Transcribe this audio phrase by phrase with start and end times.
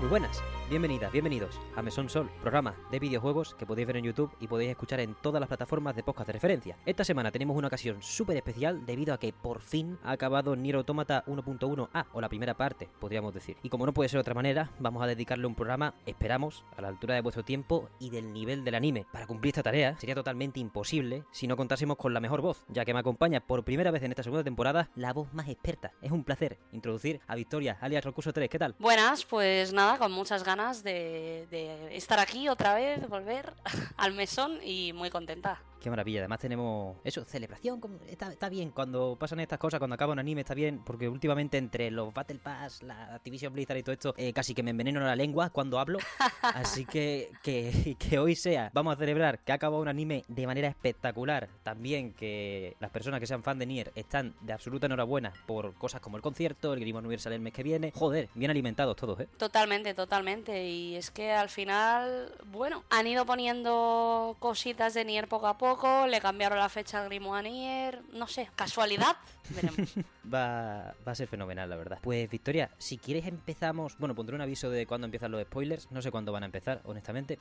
[0.00, 4.30] Muy buenas, bienvenidas, bienvenidos a Mesón Sol, programa de videojuegos que podéis ver en YouTube
[4.38, 6.76] y podéis escuchar en todas las plataformas de podcast de referencia.
[6.86, 10.76] Esta semana tenemos una ocasión súper especial debido a que por fin ha acabado Nier
[10.76, 13.56] Automata 1.1a, o la primera parte, podríamos decir.
[13.64, 16.82] Y como no puede ser de otra manera, vamos a dedicarle un programa, esperamos, a
[16.82, 19.06] la altura de vuestro tiempo y del nivel del anime.
[19.12, 22.84] Para cumplir esta tarea sería totalmente imposible si no contásemos con la mejor voz, ya
[22.84, 25.90] que me acompaña por primera vez en esta segunda temporada la voz más experta.
[26.00, 28.76] Es un placer introducir a Victoria, alias Rocuso 3, ¿qué tal?
[28.78, 33.54] Buenas, pues nada, con muchas ganas de, de estar aquí otra vez, volver
[33.96, 35.62] al mesón y muy contenta.
[35.80, 40.12] Qué maravilla, además tenemos eso, celebración, está, está bien cuando pasan estas cosas, cuando acaba
[40.12, 43.94] un anime está bien, porque últimamente entre los Battle Pass, la Activision Blizzard y todo
[43.94, 45.98] esto, eh, casi que me enveneno la lengua cuando hablo,
[46.42, 50.46] así que, que, que hoy sea, vamos a celebrar que ha acabado un anime de
[50.46, 55.32] manera espectacular, también que las personas que sean fan de Nier están de absoluta enhorabuena
[55.46, 58.96] por cosas como el concierto, el Game Universal el mes que viene, joder, bien alimentados
[58.96, 59.28] todos, ¿eh?
[59.38, 60.49] Totalmente, totalmente.
[60.50, 66.06] Y es que al final, bueno, han ido poniendo cositas de Nier poco a poco,
[66.06, 69.16] le cambiaron la fecha al Grimoire Nier, no sé, casualidad,
[69.50, 69.94] veremos.
[70.32, 71.98] Va, va a ser fenomenal, la verdad.
[72.02, 73.96] Pues Victoria, si quieres empezamos...
[73.98, 75.90] Bueno, pondré un aviso de cuándo empiezan los spoilers.
[75.90, 77.38] No sé cuándo van a empezar, honestamente.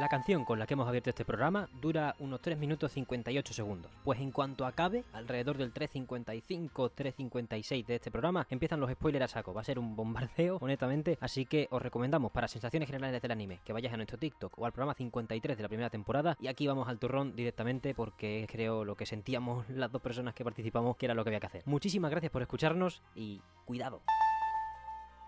[0.00, 3.92] La canción con la que hemos abierto este programa dura unos 3 minutos 58 segundos.
[4.04, 9.28] Pues en cuanto acabe, alrededor del 3.55, 3.56 de este programa, empiezan los spoilers a
[9.28, 9.52] saco.
[9.52, 11.18] Va a ser un bombardeo, honestamente.
[11.20, 14.66] Así que os recomendamos para sensaciones generales del anime que vayáis a nuestro TikTok o
[14.66, 16.36] al programa 53 de la primera temporada.
[16.40, 20.44] Y aquí vamos al turrón directamente porque creo lo que sentíamos las dos personas que
[20.44, 21.62] participamos que era lo que había que hacer.
[21.66, 24.02] Muchísimas gracias por escucharnos y cuidado.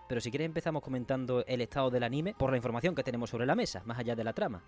[0.07, 3.45] Pero si quieres empezamos comentando el estado del anime por la información que tenemos sobre
[3.45, 4.63] la mesa, más allá de la trama.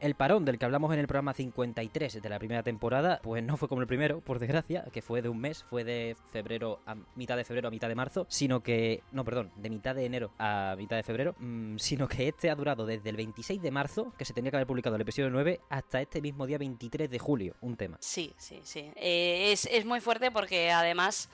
[0.00, 3.56] El parón del que hablamos en el programa 53 de la primera temporada, pues no
[3.56, 6.96] fue como el primero, por desgracia, que fue de un mes, fue de febrero a
[7.14, 10.32] mitad de febrero a mitad de marzo, sino que, no, perdón, de mitad de enero
[10.38, 14.12] a mitad de febrero, mm, sino que este ha durado desde el 26 de marzo,
[14.16, 17.18] que se tenía que haber publicado el episodio 9, hasta este mismo día 23 de
[17.18, 17.98] julio, un tema.
[18.00, 18.90] Sí, sí, sí.
[18.96, 21.28] Eh, es, es muy fuerte porque además,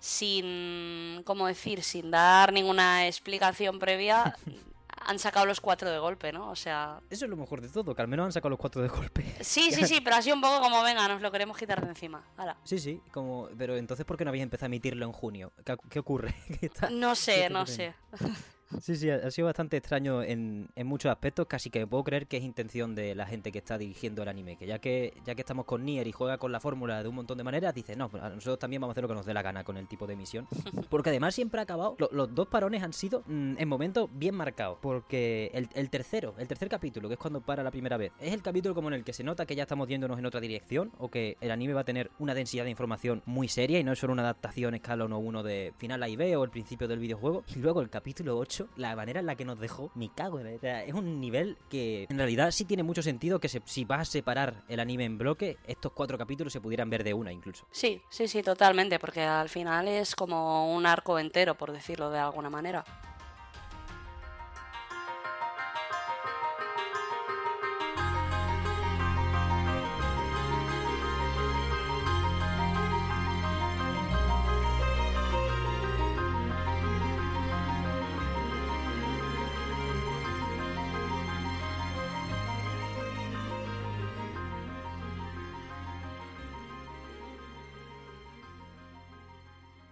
[0.00, 1.82] sin, ¿cómo decir?
[1.82, 4.34] Sin dar ninguna explicación previa,
[5.06, 6.50] han sacado los cuatro de golpe, ¿no?
[6.50, 7.00] O sea...
[7.10, 9.24] Eso es lo mejor de todo, que al menos han sacado los cuatro de golpe.
[9.40, 12.24] Sí, sí, sí, pero así un poco como, venga, nos lo queremos quitar de encima.
[12.36, 12.56] Hala.
[12.64, 15.52] Sí, sí, como, pero entonces ¿por qué no habéis empezado a emitirlo en junio?
[15.64, 16.34] ¿Qué, qué ocurre?
[16.60, 17.94] ¿Qué está- No sé, no sé.
[18.80, 22.26] Sí, sí, ha sido bastante extraño en, en muchos aspectos, casi que me puedo creer
[22.28, 25.34] que es intención de la gente que está dirigiendo el anime, que ya que ya
[25.34, 27.96] que estamos con Nier y juega con la fórmula de un montón de maneras, dice,
[27.96, 29.88] no, pues nosotros también vamos a hacer lo que nos dé la gana con el
[29.88, 30.46] tipo de emisión.
[30.88, 34.34] Porque además siempre ha acabado, lo- los dos parones han sido mm, en momentos bien
[34.34, 38.12] marcados, porque el, el tercero, el tercer capítulo, que es cuando para la primera vez,
[38.20, 40.40] es el capítulo como en el que se nota que ya estamos yéndonos en otra
[40.40, 43.84] dirección, o que el anime va a tener una densidad de información muy seria y
[43.84, 46.86] no es solo una adaptación escala 1-1 de final A y B o el principio
[46.88, 47.44] del videojuego.
[47.54, 50.94] Y luego el capítulo 8, la manera en la que nos dejó, me cago Es
[50.94, 54.80] un nivel que en realidad sí tiene mucho sentido que si vas a separar el
[54.80, 57.66] anime en bloque, estos cuatro capítulos se pudieran ver de una incluso.
[57.70, 62.18] Sí, sí, sí, totalmente, porque al final es como un arco entero, por decirlo de
[62.18, 62.84] alguna manera.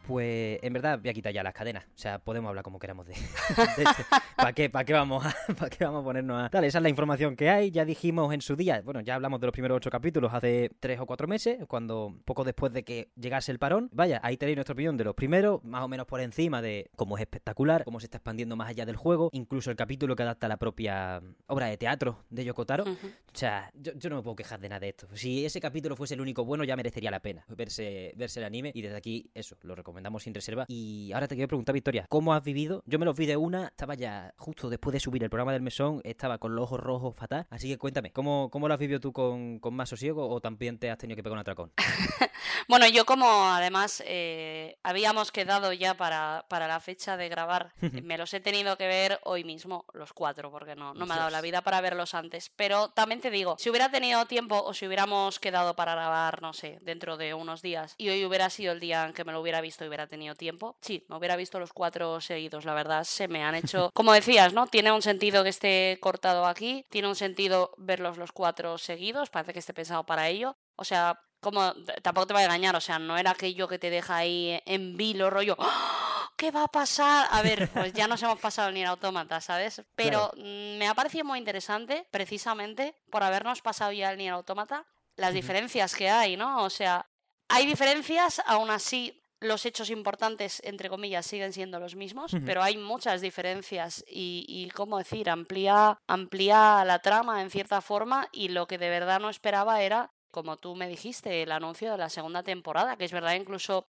[0.09, 1.85] Pues en verdad voy a quitar ya las cadenas.
[1.85, 3.13] O sea, podemos hablar como queramos de,
[4.37, 6.49] ¿Para qué, pa' qué vamos a, ¿Para qué vamos a ponernos a...?
[6.49, 7.71] Dale, esa es la información que hay.
[7.71, 10.99] Ya dijimos en su día, bueno, ya hablamos de los primeros ocho capítulos hace tres
[10.99, 13.91] o cuatro meses, cuando poco después de que llegase el parón.
[13.93, 17.19] Vaya, ahí tenéis nuestra opinión de los primeros, más o menos por encima de cómo
[17.19, 20.49] es espectacular, cómo se está expandiendo más allá del juego, incluso el capítulo que adapta
[20.49, 22.85] la propia obra de teatro de Yokotaro.
[22.85, 23.09] Ujú.
[23.09, 25.07] O sea, yo, yo no me puedo quejar de nada de esto.
[25.13, 28.73] Si ese capítulo fuese el único bueno, ya merecería la pena verse, verse el anime.
[28.75, 30.65] Y desde aquí, eso, lo recomendamos sin reserva.
[30.69, 32.83] Y ahora te quiero preguntar, Victoria, ¿cómo has vivido?
[32.87, 35.63] Yo me los vi de una, estaba ya justo después de subir el programa del
[35.63, 37.47] mesón, estaba con los ojos rojos fatal.
[37.51, 40.79] Así que cuéntame, ¿cómo, cómo lo has vivido tú con, con más sosiego o también
[40.79, 41.73] te has tenido que pegar un atracón?
[42.69, 47.73] Bueno, yo como además eh, habíamos quedado ya para, para la fecha de grabar,
[48.03, 51.17] me los he tenido que ver hoy mismo, los cuatro, porque no, no me ha
[51.19, 52.51] dado la vida para verlos antes.
[52.57, 56.53] Pero también te digo, si hubiera tenido tiempo o si hubiéramos quedado para grabar, no
[56.53, 59.41] sé, dentro de unos días, y hoy hubiera sido el día en que me lo
[59.41, 63.29] hubiera visto hubiera tenido tiempo, sí, me hubiera visto los cuatro seguidos, la verdad, se
[63.29, 64.67] me han hecho, como decías, ¿no?
[64.67, 69.53] Tiene un sentido que esté cortado aquí, tiene un sentido verlos los cuatro seguidos, parece
[69.53, 70.57] que esté pensado para ello.
[70.77, 73.91] O sea, como tampoco te voy a engañar, o sea, no era aquello que te
[73.91, 75.57] deja ahí en vilo, rollo.
[75.59, 75.99] ¡Ah!
[76.39, 77.27] ¿qué va a pasar?
[77.31, 79.83] A ver, pues ya nos hemos pasado el Nier Automata, ¿sabes?
[79.95, 84.87] Pero mm, me ha parecido muy interesante, precisamente, por habernos pasado ya el Nier Automata,
[85.17, 86.63] las diferencias que hay, ¿no?
[86.63, 87.05] O sea,
[87.49, 92.77] hay diferencias, aún así los hechos importantes, entre comillas, siguen siendo los mismos, pero hay
[92.77, 95.31] muchas diferencias y, y, ¿cómo decir?
[95.31, 100.13] Amplía, amplía la trama en cierta forma y lo que de verdad no esperaba era,
[100.33, 103.87] como tú me dijiste, el anuncio de la segunda temporada, que es verdad, incluso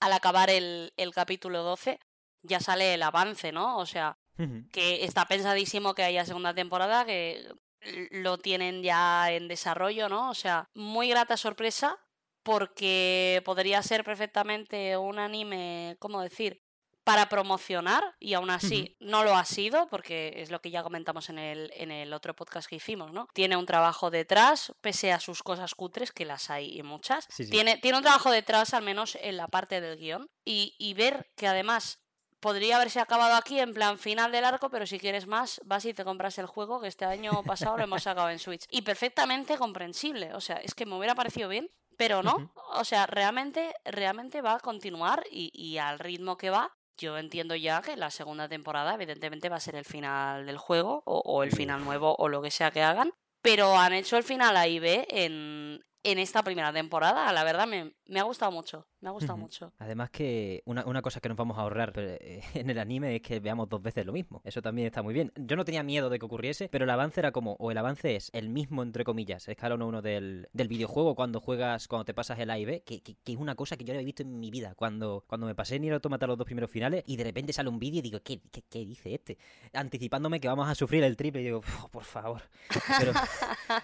[0.00, 1.98] al acabar el, el capítulo 12
[2.42, 3.78] ya sale el avance, ¿no?
[3.78, 4.18] O sea,
[4.72, 7.48] que está pensadísimo que haya segunda temporada, que
[8.10, 10.30] lo tienen ya en desarrollo, ¿no?
[10.30, 11.98] O sea, muy grata sorpresa
[12.42, 16.62] porque podría ser perfectamente un anime, ¿cómo decir?
[17.04, 21.30] para promocionar y aún así no lo ha sido porque es lo que ya comentamos
[21.30, 23.28] en el, en el otro podcast que hicimos, ¿no?
[23.34, 27.26] Tiene un trabajo detrás, pese a sus cosas cutres, que las hay y muchas.
[27.50, 31.28] Tiene, tiene un trabajo detrás, al menos en la parte del guion, y, y ver
[31.36, 31.98] que además
[32.38, 35.94] podría haberse acabado aquí en plan final del arco, pero si quieres más, vas y
[35.94, 38.64] te compras el juego que este año pasado lo hemos sacado en Switch.
[38.70, 40.34] Y perfectamente comprensible.
[40.34, 44.54] O sea, es que me hubiera parecido bien pero no, o sea, realmente, realmente va
[44.54, 49.48] a continuar y, al ritmo que va, yo entiendo ya que la segunda temporada evidentemente
[49.48, 52.50] va a ser el final del juego o, o, el final nuevo o lo que
[52.50, 56.72] sea que hagan, pero han hecho el final A y B en, en esta primera
[56.72, 57.32] temporada.
[57.32, 58.86] La verdad me, me ha gustado mucho.
[59.02, 59.72] Me ha gustado mucho.
[59.80, 63.22] Además que una, una, cosa que nos vamos a ahorrar eh, en el anime es
[63.22, 64.40] que veamos dos veces lo mismo.
[64.44, 65.32] Eso también está muy bien.
[65.34, 68.14] Yo no tenía miedo de que ocurriese, pero el avance era como, o el avance
[68.14, 72.38] es el mismo entre comillas, escala 1-1 del, del videojuego cuando juegas, cuando te pasas
[72.38, 74.38] el A y B, que, que, es una cosa que yo no he visto en
[74.38, 74.74] mi vida.
[74.76, 77.68] Cuando, cuando me pasé ni el Automata los dos primeros finales y de repente sale
[77.68, 79.36] un vídeo y digo, ¿qué, qué, qué dice este?
[79.72, 81.60] Anticipándome que vamos a sufrir el triple y digo,
[81.90, 82.42] por favor.
[82.98, 83.12] Pero,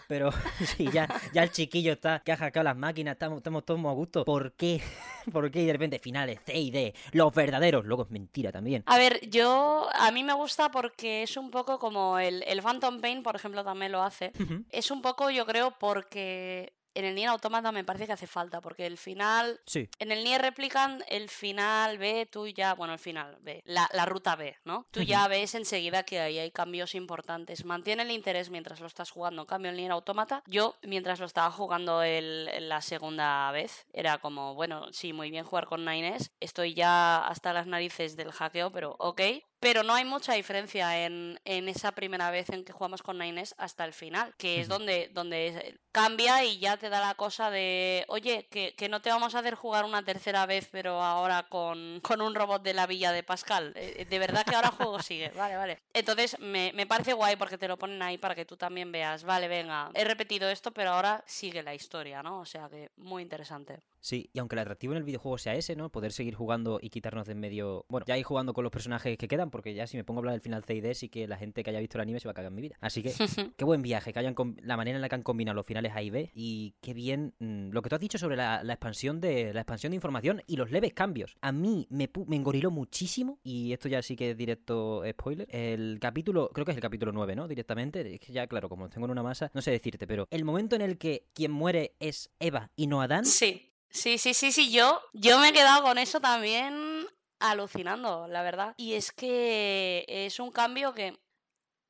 [0.06, 0.30] pero
[0.76, 3.90] sí, ya, ya el chiquillo está, que ha hackeado las máquinas, estamos, estamos todos a
[3.92, 4.24] gusto.
[4.24, 4.80] ¿Por qué?
[5.32, 6.94] ¿Por qué de repente finales C y D?
[7.12, 7.84] Los verdaderos.
[7.84, 8.82] Luego es mentira también.
[8.86, 9.88] A ver, yo.
[9.94, 13.64] A mí me gusta porque es un poco como el, el Phantom Pain, por ejemplo,
[13.64, 14.32] también lo hace.
[14.70, 18.60] Es un poco, yo creo, porque en el Nier Automata me parece que hace falta,
[18.60, 19.60] porque el final.
[19.66, 19.88] Sí.
[19.98, 22.74] En el Nier Replicant, el final B, tú ya.
[22.74, 24.86] Bueno, el final B, la, la ruta B, ¿no?
[24.90, 27.64] Tú ya ves enseguida que ahí hay cambios importantes.
[27.64, 29.42] Mantiene el interés mientras lo estás jugando.
[29.42, 34.18] En cambio, el Nier Automata, yo, mientras lo estaba jugando el, la segunda vez, era
[34.18, 36.32] como, bueno, sí, muy bien jugar con Nines.
[36.40, 39.20] Estoy ya hasta las narices del hackeo, pero ok
[39.60, 43.54] pero no hay mucha diferencia en, en, esa primera vez en que jugamos con Nines
[43.58, 48.04] hasta el final, que es donde, donde cambia y ya te da la cosa de,
[48.08, 52.00] oye, que, que, no te vamos a hacer jugar una tercera vez, pero ahora con,
[52.02, 53.72] con un robot de la villa de Pascal.
[53.74, 55.82] Eh, de verdad que ahora el juego sigue, vale, vale.
[55.92, 59.24] Entonces me, me parece guay porque te lo ponen ahí para que tú también veas,
[59.24, 62.40] vale, venga, he repetido esto, pero ahora sigue la historia, ¿no?
[62.40, 63.80] O sea que muy interesante.
[64.00, 65.90] Sí, y aunque el atractivo en el videojuego sea ese, ¿no?
[65.90, 67.84] Poder seguir jugando y quitarnos de en medio.
[67.88, 70.20] Bueno, ya ir jugando con los personajes que quedan, porque ya si me pongo a
[70.20, 72.32] hablar del final CID, sí que la gente que haya visto el anime se va
[72.32, 72.76] a cagar en mi vida.
[72.80, 73.12] Así que,
[73.56, 76.02] qué buen viaje, que hayan la manera en la que han combinado los finales A
[76.02, 76.30] y B.
[76.34, 79.90] Y qué bien mm, lo que tú has dicho sobre la, expansión de la expansión
[79.90, 81.36] de información y los leves cambios.
[81.40, 85.48] A mí me, me engoriló muchísimo, y esto ya sí que es directo spoiler.
[85.50, 87.48] El capítulo, creo que es el capítulo 9, ¿no?
[87.48, 88.14] Directamente.
[88.14, 90.76] Es que ya, claro, como tengo en una masa, no sé decirte, pero el momento
[90.76, 93.24] en el que quien muere es Eva y no Adán.
[93.24, 93.68] Sí.
[93.90, 97.06] Sí, sí, sí, sí, yo, yo me he quedado con eso también
[97.40, 98.74] alucinando, la verdad.
[98.76, 101.18] Y es que es un cambio que,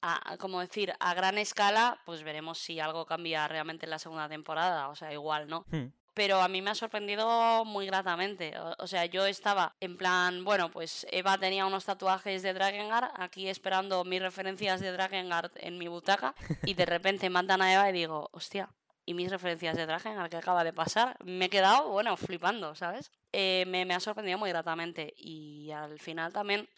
[0.03, 4.29] a, como decir, a gran escala, pues veremos si algo cambia realmente en la segunda
[4.29, 5.65] temporada, o sea, igual, ¿no?
[5.71, 5.87] Hmm.
[6.15, 8.53] Pero a mí me ha sorprendido muy gratamente.
[8.79, 13.49] O, sea, yo estaba en plan, bueno, pues Eva tenía unos tatuajes de Drakengard, aquí
[13.49, 17.93] esperando mis referencias de Drakengard en mi butaca, y de repente mandan a Eva y
[17.93, 18.69] digo, hostia,
[19.09, 23.11] y mis referencias de al que acaba de pasar, me he quedado, bueno, flipando, ¿sabes?
[23.33, 26.69] Eh, me, me, ha sorprendido muy gratamente y al final también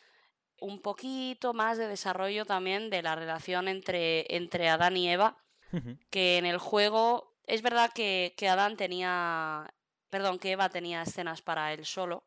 [0.60, 5.38] un poquito más de desarrollo también de la relación entre, entre Adán y Eva,
[6.08, 9.68] que en el juego es verdad que, que Adán tenía,
[10.08, 12.22] perdón, que Eva tenía escenas para él solo,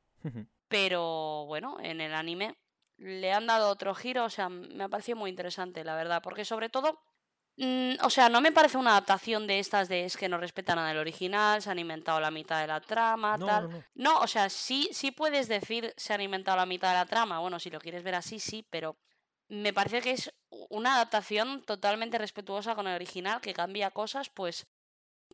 [0.67, 2.57] pero bueno, en el anime
[2.97, 6.43] le han dado otro giro, o sea, me ha parecido muy interesante, la verdad, porque
[6.43, 6.99] sobre todo
[7.55, 10.77] Mm, o sea, no me parece una adaptación de estas de es que no respetan
[10.77, 13.85] nada del original, se han inventado la mitad de la trama, tal.
[13.93, 17.39] No, o sea, sí, sí puedes decir se han inventado la mitad de la trama.
[17.39, 18.97] Bueno, si lo quieres ver así, sí, pero
[19.49, 24.65] me parece que es una adaptación totalmente respetuosa con el original, que cambia cosas, pues,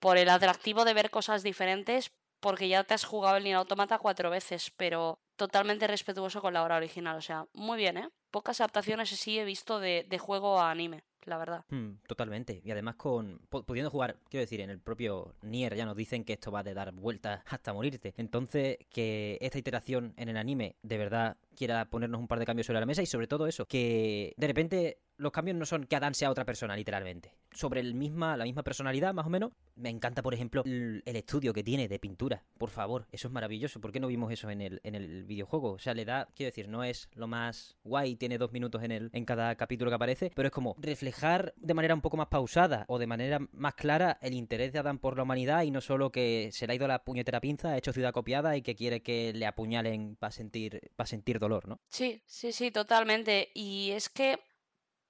[0.01, 2.11] por el atractivo de ver cosas diferentes,
[2.41, 6.63] porque ya te has jugado el Nier Automata cuatro veces, pero totalmente respetuoso con la
[6.63, 7.17] obra original.
[7.17, 8.09] O sea, muy bien, ¿eh?
[8.29, 11.03] Pocas adaptaciones así he visto de, de juego a anime.
[11.25, 11.65] La verdad.
[11.69, 12.61] Hmm, totalmente.
[12.63, 16.33] Y además con pudiendo jugar, quiero decir, en el propio Nier ya nos dicen que
[16.33, 18.13] esto va de dar vueltas hasta morirte.
[18.17, 22.67] Entonces, que esta iteración en el anime de verdad quiera ponernos un par de cambios
[22.67, 25.95] sobre la mesa y sobre todo eso, que de repente los cambios no son que
[25.95, 27.33] Adán sea otra persona, literalmente.
[27.51, 29.51] Sobre el misma, la misma personalidad, más o menos.
[29.75, 32.43] Me encanta, por ejemplo, el, estudio que tiene de pintura.
[32.57, 33.81] Por favor, eso es maravilloso.
[33.81, 35.73] ¿Por qué no vimos eso en el, en el videojuego?
[35.73, 38.91] O sea, le da, quiero decir, no es lo más guay, tiene dos minutos en,
[38.91, 42.27] el, en cada capítulo que aparece, pero es como reflejar de manera un poco más
[42.27, 45.81] pausada o de manera más clara el interés de Adán por la humanidad y no
[45.81, 48.75] solo que se le ha ido la puñetera pinza, ha hecho ciudad copiada y que
[48.75, 51.81] quiere que le apuñalen para sentir, para sentir dolor, ¿no?
[51.89, 53.51] Sí, sí, sí, totalmente.
[53.53, 54.39] Y es que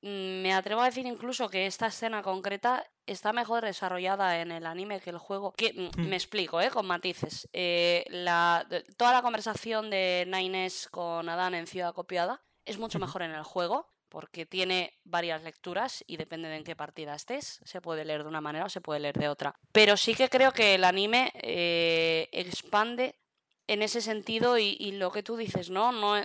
[0.02, 5.02] me atrevo a decir incluso que esta escena concreta está mejor desarrollada en el anime
[5.02, 5.54] que el juego.
[5.54, 6.10] Que, mm, hmm.
[6.10, 6.70] Me explico, ¿eh?
[6.70, 7.50] con matices.
[7.54, 8.66] Eh, la,
[8.98, 13.44] toda la conversación de Nines con Adán en Ciudad Copiada es mucho mejor en el
[13.44, 17.60] juego porque tiene varias lecturas y depende de en qué partida estés.
[17.64, 19.56] Se puede leer de una manera o se puede leer de otra.
[19.72, 23.20] Pero sí que creo que el anime eh, expande
[23.68, 25.92] en ese sentido y, y, lo que tú dices, ¿no?
[25.92, 26.16] no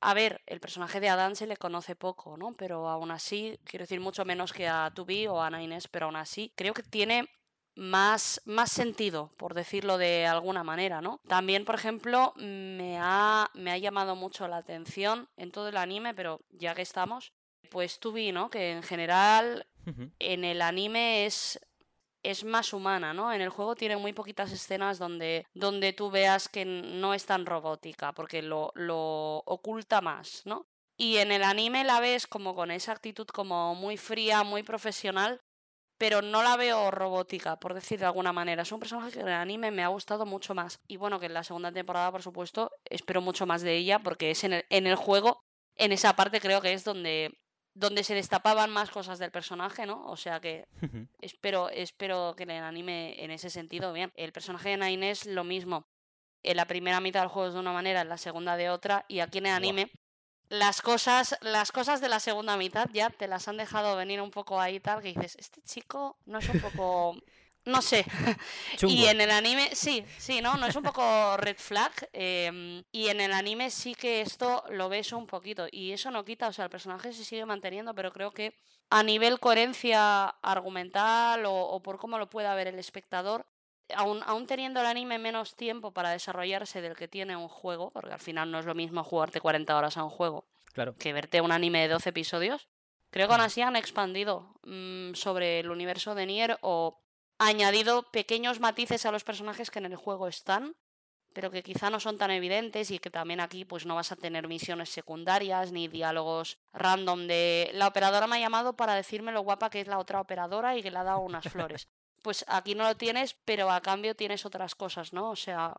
[0.00, 2.54] a ver, el personaje de Adán se le conoce poco, ¿no?
[2.56, 6.06] Pero aún así, quiero decir mucho menos que a Tubi o a Ana Inés, pero
[6.06, 7.28] aún así creo que tiene
[7.76, 11.20] más, más sentido, por decirlo de alguna manera, ¿no?
[11.26, 16.14] También, por ejemplo, me ha, me ha llamado mucho la atención en todo el anime,
[16.14, 17.32] pero ya que estamos,
[17.70, 18.50] pues Tubi, ¿no?
[18.50, 19.66] Que en general
[20.18, 21.60] en el anime es
[22.24, 23.32] es más humana, ¿no?
[23.32, 27.46] En el juego tiene muy poquitas escenas donde, donde tú veas que no es tan
[27.46, 30.66] robótica, porque lo, lo oculta más, ¿no?
[30.96, 35.40] Y en el anime la ves como con esa actitud como muy fría, muy profesional,
[35.98, 38.62] pero no la veo robótica, por decir de alguna manera.
[38.62, 40.80] Es un personaje que en el anime me ha gustado mucho más.
[40.88, 44.30] Y bueno, que en la segunda temporada, por supuesto, espero mucho más de ella, porque
[44.30, 45.40] es en el, en el juego,
[45.76, 47.36] en esa parte creo que es donde
[47.74, 50.06] donde se destapaban más cosas del personaje, ¿no?
[50.06, 50.66] O sea que
[51.20, 54.12] espero, espero que le anime en ese sentido bien.
[54.14, 55.86] El personaje de Nine es lo mismo.
[56.42, 59.04] En la primera mitad del juego es de una manera, en la segunda de otra,
[59.08, 59.90] y aquí en el anime
[60.48, 64.30] las cosas, las cosas de la segunda mitad ya te las han dejado venir un
[64.30, 67.16] poco ahí tal, que dices, este chico no es un poco
[67.64, 68.04] no sé.
[68.82, 70.56] Y en el anime, sí, sí, ¿no?
[70.56, 71.92] No es un poco red flag.
[72.12, 75.66] Em, y en el anime sí que esto lo ves un poquito.
[75.70, 78.54] Y eso no quita, o sea, el personaje se sigue manteniendo, pero creo que
[78.90, 83.46] a nivel coherencia argumental o, por cómo lo pueda ver el espectador,
[83.94, 88.12] aún, aún teniendo el anime menos tiempo para desarrollarse del que tiene un juego, porque
[88.12, 90.94] al final no es lo mismo jugarte 40 horas a un juego claro.
[90.96, 92.68] que verte un anime de 12 episodios.
[93.10, 97.03] Creo que aún así han expandido mm, sobre el universo de Nier o
[97.46, 100.74] añadido pequeños matices a los personajes que en el juego están,
[101.34, 104.16] pero que quizá no son tan evidentes y que también aquí pues no vas a
[104.16, 109.42] tener misiones secundarias ni diálogos random de la operadora me ha llamado para decirme lo
[109.42, 111.88] guapa que es la otra operadora y que le ha dado unas flores
[112.24, 115.30] pues aquí no lo tienes, pero a cambio tienes otras cosas, ¿no?
[115.30, 115.74] O sea,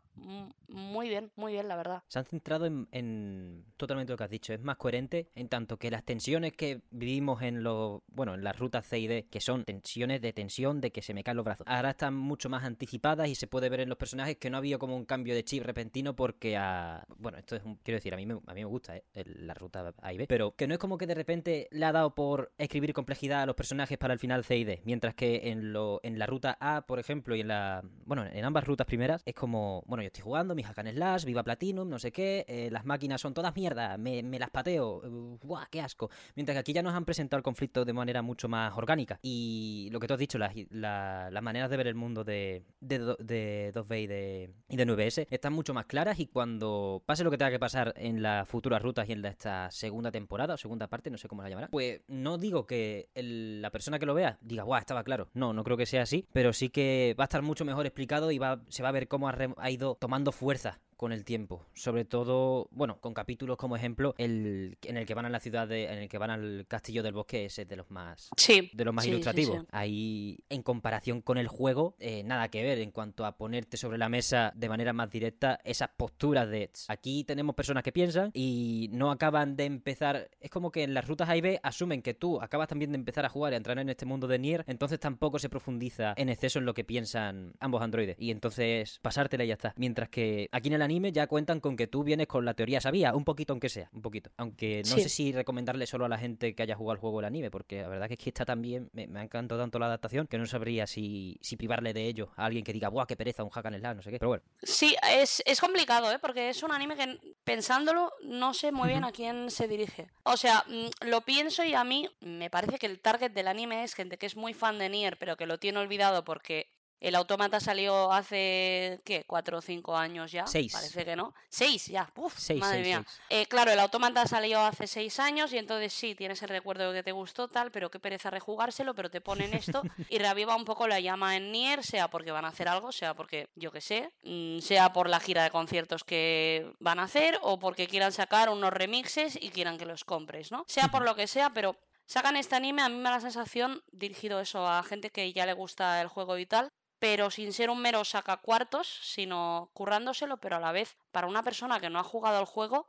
[0.68, 2.04] muy bien, muy bien, la verdad.
[2.08, 5.90] Se han centrado en, totalmente lo que has dicho, es más coherente en tanto que
[5.90, 9.66] las tensiones que vivimos en los, bueno, en las rutas C y D, que son
[9.66, 13.28] tensiones de tensión de que se me caen los brazos, ahora están mucho más anticipadas
[13.28, 15.44] y se puede ver en los personajes que no ha habido como un cambio de
[15.44, 18.62] chip repentino porque a, bueno, esto es un, quiero decir, a mí me, a mí
[18.62, 19.04] me gusta, ¿eh?
[19.26, 21.92] la ruta A y B, pero que no es como que de repente le ha
[21.92, 25.50] dado por escribir complejidad a los personajes para el final C y D, mientras que
[25.50, 27.84] en lo en la ruta A, por ejemplo, y en la.
[28.06, 29.84] Bueno, en ambas rutas primeras, es como.
[29.88, 32.46] Bueno, yo estoy jugando, mi hack and slash, viva Platinum, no sé qué.
[32.48, 35.02] Eh, las máquinas son todas mierda, me, las pateo.
[35.06, 35.38] Uh,
[35.72, 36.10] qué asco!
[36.36, 39.20] Mientras que aquí ya nos han presentado el conflicto de manera mucho más orgánica.
[39.22, 43.16] Y lo que tú has dicho, las, las maneras de ver el mundo de, de,
[43.20, 46.20] de 2B y de, y de 9S están mucho más claras.
[46.20, 49.72] Y cuando pase lo que tenga que pasar en las futuras rutas y en esta
[49.72, 53.72] segunda temporada o segunda parte, no sé cómo la llamará, pues no digo que la
[53.72, 55.30] persona que lo vea diga, guau, estaba claro.
[55.34, 58.32] No, no creo que sea así pero sí que va a estar mucho mejor explicado
[58.32, 61.66] y va, se va a ver cómo ha ido tomando fuerza con el tiempo.
[61.74, 65.68] Sobre todo, bueno, con capítulos como ejemplo, el en el que van a la ciudad
[65.68, 68.70] de, en el que van al castillo del bosque, ese es de los más sí,
[68.74, 69.66] de los más ilustrativos.
[69.72, 73.98] Ahí, en comparación con el juego, eh, nada que ver en cuanto a ponerte sobre
[73.98, 78.90] la mesa de manera más directa esas posturas de aquí tenemos personas que piensan y
[78.92, 80.30] no acaban de empezar.
[80.40, 82.98] Es como que en las rutas A y B asumen que tú acabas también de
[82.98, 86.14] empezar a jugar y a entrar en este mundo de Nier, entonces tampoco se profundiza
[86.18, 88.18] en exceso en lo que piensan ambos androides.
[88.20, 89.74] Y entonces pasártela y ya está.
[89.78, 92.80] Mientras que aquí en el anime ya cuentan con que tú vienes con la teoría
[92.80, 94.32] sabía, un poquito aunque sea, un poquito.
[94.38, 95.02] Aunque no Sí.
[95.04, 97.82] sé si recomendarle solo a la gente que haya jugado el juego el anime, porque
[97.82, 100.38] la verdad que es que está también, me, me ha encantado tanto la adaptación que
[100.38, 103.50] no sabría si, si privarle de ello a alguien que diga, ¡buah, qué pereza, un
[103.50, 104.20] hack and slash, no sé qué!
[104.20, 106.20] Pero bueno, Sí, es, es complicado, ¿eh?
[106.20, 110.08] Porque es un anime que, pensándolo, no sé muy bien a quién se dirige.
[110.24, 113.84] O sea, mm, lo pienso y a mí me parece que el target del anime
[113.84, 116.68] es gente que es muy fan de Nier, pero que lo tiene olvidado porque
[117.00, 119.24] el automata salió hace, ¿qué?
[119.28, 120.48] ¿Cuatro o cinco años ya?
[120.48, 120.74] Seis.
[120.74, 121.34] Parece que no.
[121.50, 122.10] Seis, ya.
[122.16, 123.04] Uf, seis, madre seis, mía.
[123.06, 123.22] seis.
[123.30, 127.00] Eh, claro, el automata salió hace seis años y entonces sí, tienes el recuerdo de
[127.00, 130.66] que te gustó tal, pero qué pereza rejugárselo, pero te ponen esto y reaviva un
[130.66, 133.82] poco la llama en Nier, sea porque van a hacer algo, sea porque, yo qué
[133.82, 138.12] sé, mm, sea por la gira de conciertos que van a hacer o porque quieran
[138.12, 140.66] sacar unos remixes y quieran que los compres, ¿no?
[140.68, 143.84] Sea por lo que sea, pero sacan este anime, a mí me da la sensación,
[143.92, 146.72] dirigido eso a gente que ya le gusta el juego y tal,
[147.06, 151.80] pero sin ser un mero sacacuartos, sino currándoselo, pero a la vez, para una persona
[151.80, 152.88] que no ha jugado al juego,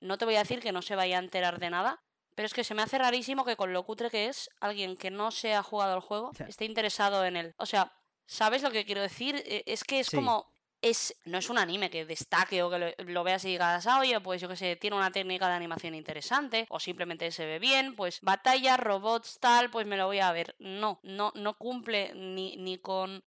[0.00, 2.00] no te voy a decir que no se vaya a enterar de nada,
[2.34, 5.10] pero es que se me hace rarísimo que con lo cutre que es, alguien que
[5.10, 7.54] no se ha jugado al juego esté interesado en él.
[7.58, 7.92] O sea,
[8.24, 9.36] ¿sabes lo que quiero decir?
[9.44, 10.16] Eh, Es que es Sí.
[10.16, 10.46] como...
[10.80, 13.98] Es, no es un anime que destaque o que lo, lo veas y digas, ah,
[13.98, 17.58] oye, pues yo que sé, tiene una técnica de animación interesante, o simplemente se ve
[17.58, 20.54] bien, pues batalla, robots, tal, pues me lo voy a ver.
[20.60, 23.24] No, no, no cumple ni, ni con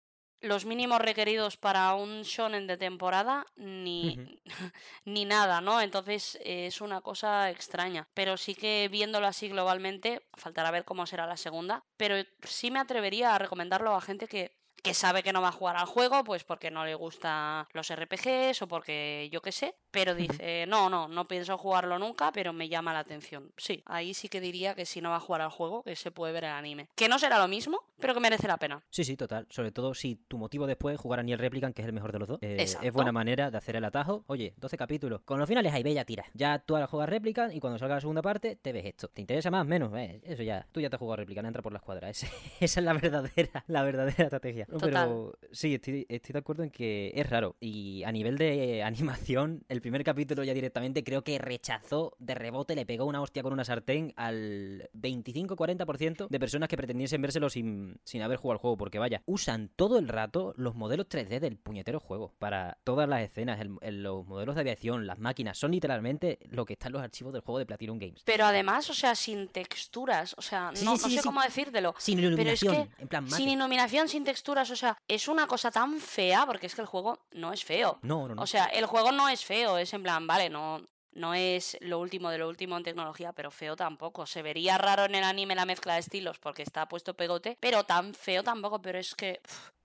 [0.45, 4.41] los mínimos requeridos para un shonen de temporada, ni,
[5.05, 5.81] ni nada, ¿no?
[5.81, 8.07] Entonces eh, es una cosa extraña.
[8.15, 11.85] Pero sí que viéndolo así globalmente, faltará ver cómo será la segunda.
[11.97, 15.53] Pero sí me atrevería a recomendarlo a gente que, que sabe que no va a
[15.53, 19.75] jugar al juego, pues porque no le gustan los RPGs o porque yo qué sé.
[19.91, 23.51] Pero dice, no, no, no pienso jugarlo nunca, pero me llama la atención.
[23.57, 26.11] Sí, ahí sí que diría que si no va a jugar al juego, que se
[26.11, 26.89] puede ver el anime.
[26.97, 28.83] Que no será lo mismo, pero que merece la pena.
[28.91, 29.47] Sí, sí, total.
[29.49, 32.13] Sobre todo si tu motivo después es jugar a Nier Replicant, que es el mejor
[32.13, 32.39] de los dos.
[32.43, 34.25] eh, es buena manera de hacer el atajo.
[34.27, 35.23] Oye, 12 capítulos.
[35.23, 36.27] Con los finales ahí ve ya tira.
[36.35, 39.09] Ya tú ahora juegas Replicant y cuando salga la segunda parte te ves esto.
[39.09, 39.67] ¿Te interesa más?
[39.67, 39.91] Menos.
[39.97, 40.67] Eh, eso ya.
[40.71, 42.11] Tú ya te has jugado Replicant, entra por la escuadra.
[42.11, 42.29] Ese-
[42.61, 44.67] esa es la verdadera, la verdadera estrategia.
[44.67, 44.91] Total.
[44.91, 47.57] Pero sí, estoy, estoy de acuerdo en que es raro.
[47.59, 52.75] Y a nivel de animación, el primer capítulo ya directamente creo que rechazó de rebote,
[52.75, 57.94] le pegó una hostia con una sartén al 25-40% de personas que pretendiesen vérselo sin,
[58.05, 58.77] sin haber jugado al juego.
[58.77, 63.23] Porque vaya, usan todo el rato los modelos 3D del puñetero juego para todas las
[63.23, 65.59] escenas, el- el- los modelos de aviación, las máquinas.
[65.59, 68.23] Son literalmente lo que está en los archivos del juego de Platinum Games.
[68.25, 71.95] Pero además, o sea, sin texturas, o sea, no, sí, no sí, sé cómo decírtelo.
[71.99, 73.37] Sin Pero es iluminación, que en plan mate.
[73.37, 76.87] sin iluminación, sin texturas, o sea, es una cosa tan fea, porque es que el
[76.87, 77.99] juego no es feo.
[78.03, 78.43] No, no, no.
[78.43, 80.81] O sea, el juego no es feo, es en plan, vale, no,
[81.15, 84.27] no es lo último de lo último en tecnología, pero feo tampoco.
[84.27, 87.85] Se vería raro en el anime la mezcla de estilos porque está puesto pegote, pero
[87.85, 89.41] tan feo tampoco, pero es que...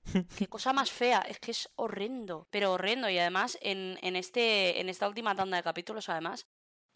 [0.38, 3.10] Qué cosa más fea, es que es horrendo, pero horrendo.
[3.10, 6.48] Y además, en, en, este, en esta última tanda de capítulos, además,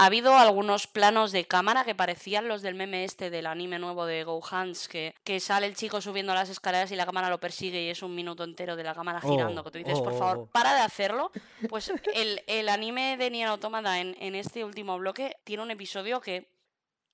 [0.04, 4.06] ha habido algunos planos de cámara que parecían los del meme este del anime nuevo
[4.06, 7.40] de Go Hands, que, que sale el chico subiendo las escaleras y la cámara lo
[7.40, 10.12] persigue y es un minuto entero de la cámara Oh, girando, que tú dices, por
[10.12, 10.46] oh, favor, oh.
[10.48, 11.32] para de hacerlo.
[11.70, 16.20] Pues el, el anime de Nier Automata en, en este último bloque tiene un episodio
[16.20, 16.52] que,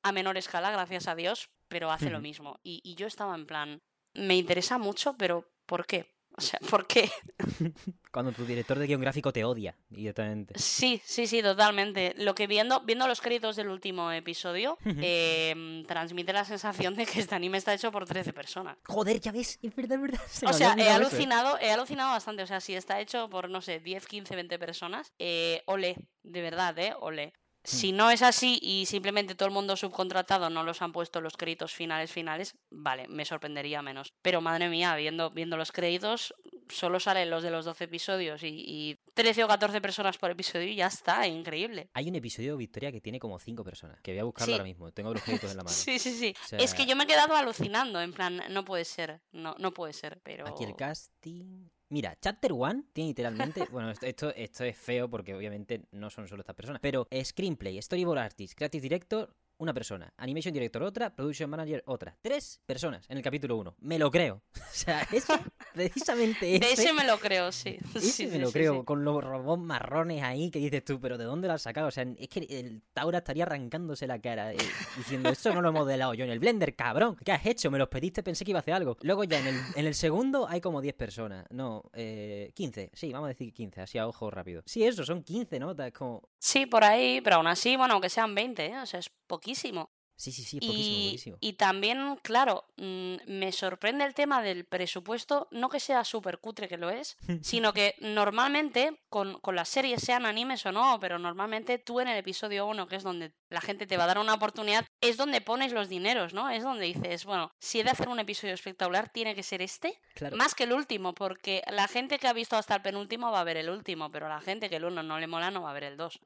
[0.02, 2.60] a menor escala, gracias a Dios, pero hace lo mismo.
[2.64, 3.84] Y, y yo estaba en plan,
[4.16, 6.12] me interesa mucho, pero ¿por qué?
[6.38, 7.10] O sea, ¿por qué?
[8.12, 10.58] Cuando tu director de guion gráfico te odia directamente.
[10.58, 12.16] Sí, sí, sí, totalmente.
[12.18, 17.20] Lo que viendo, viendo los créditos del último episodio, em, transmite la sensación de que
[17.20, 18.78] este anime está hecho por 13 personas.
[18.88, 20.22] Joder, ya ves, es verdad, es verdad.
[20.28, 22.44] se O sea, he alucinado, he alucinado bastante.
[22.44, 26.42] O sea, si está hecho por, no sé, 10, 15, 20 personas, eh, ole, de
[26.42, 26.94] verdad, ¿eh?
[27.00, 27.34] Ole.
[27.70, 31.38] Si no es así y simplemente todo el mundo subcontratado no los han puesto los
[31.38, 34.14] créditos finales finales, vale, me sorprendería menos.
[34.22, 36.34] Pero madre mía, viendo, viendo los créditos,
[36.70, 40.68] solo salen los de los 12 episodios y, y 13 o 14 personas por episodio
[40.68, 41.90] y ya está, increíble.
[41.94, 44.00] Hay un episodio de Victoria que tiene como cinco personas.
[44.02, 44.52] Que voy a buscarlo Sí.
[44.54, 44.92] ahora mismo.
[44.92, 45.76] Tengo los créditos en la mano.
[45.76, 46.34] Sí, sí, sí.
[46.44, 49.56] O sea- Es que yo me he quedado alucinando, en plan, no puede ser, no,
[49.60, 50.48] no puede ser, pero...
[50.48, 51.68] Aquí el casting.
[51.90, 53.68] Mira, Chapter One tiene literalmente.
[53.72, 56.82] bueno, esto, esto, esto es feo porque obviamente no son solo estas personas.
[56.82, 60.12] Pero Screenplay, Storyboard Artist, Creative Director, una persona.
[60.18, 61.16] Animation Director, otra.
[61.16, 62.18] Production Manager, otra.
[62.22, 63.76] Tres personas en el capítulo 1.
[63.80, 64.42] Me lo creo.
[64.70, 65.34] O sea, eso,
[65.74, 67.78] precisamente De ese, ese me lo creo, sí.
[67.96, 68.80] ese Sí, me sí, lo creo.
[68.80, 68.86] sí.
[68.86, 71.88] Con los robots marrones ahí que dices tú, pero ¿de dónde lo has sacado?
[71.88, 74.58] O sea, es que el Taura estaría arrancándose la cara eh,
[74.96, 77.18] diciendo, eso no lo he modelado yo en el Blender, cabrón.
[77.26, 77.70] ¿Qué has hecho?
[77.72, 78.96] Me los pediste, pensé que iba a hacer algo.
[79.02, 81.46] Luego ya en el, en el segundo hay como 10 personas.
[81.50, 82.92] No, eh, 15.
[82.94, 84.64] Sí, vamos a decir 15, así a ojo rápido.
[84.66, 85.92] Sí, eso, son 15 notas.
[85.92, 88.78] Como, Sí, por ahí, pero aún así, bueno, aunque sean 20, ¿eh?
[88.80, 89.10] o sea, es
[89.50, 89.90] poquísimo.
[90.20, 91.38] Sí, sí, sí, es poquísimo, Y, poquísimo.
[91.40, 96.68] y también, claro, mm, me sorprende el tema del presupuesto, no que sea súper cutre
[96.68, 101.20] que lo es, sino que normalmente, con, con las series, sean animes o no, pero
[101.20, 104.20] normalmente tú en el episodio 1, que es donde la gente te va a dar
[104.20, 106.50] una oportunidad, es donde pones los dineros, ¿no?
[106.50, 110.00] Es donde dices, bueno, si he de hacer un episodio espectacular, tiene que ser este,
[110.16, 110.36] Claro.
[110.36, 113.44] más que el último, porque la gente que ha visto hasta el penúltimo va a
[113.46, 115.74] ver el último, pero la gente que el uno no le mola no va a
[115.74, 116.20] ver el 2.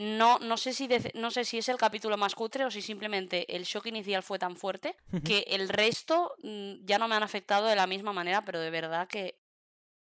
[0.00, 2.82] no, no, sé si de- no sé si es el capítulo más cutre o si
[2.82, 7.22] simplemente el shock inicial fue tan fuerte que el resto mm, ya no me han
[7.22, 9.38] afectado de la misma manera, pero de verdad que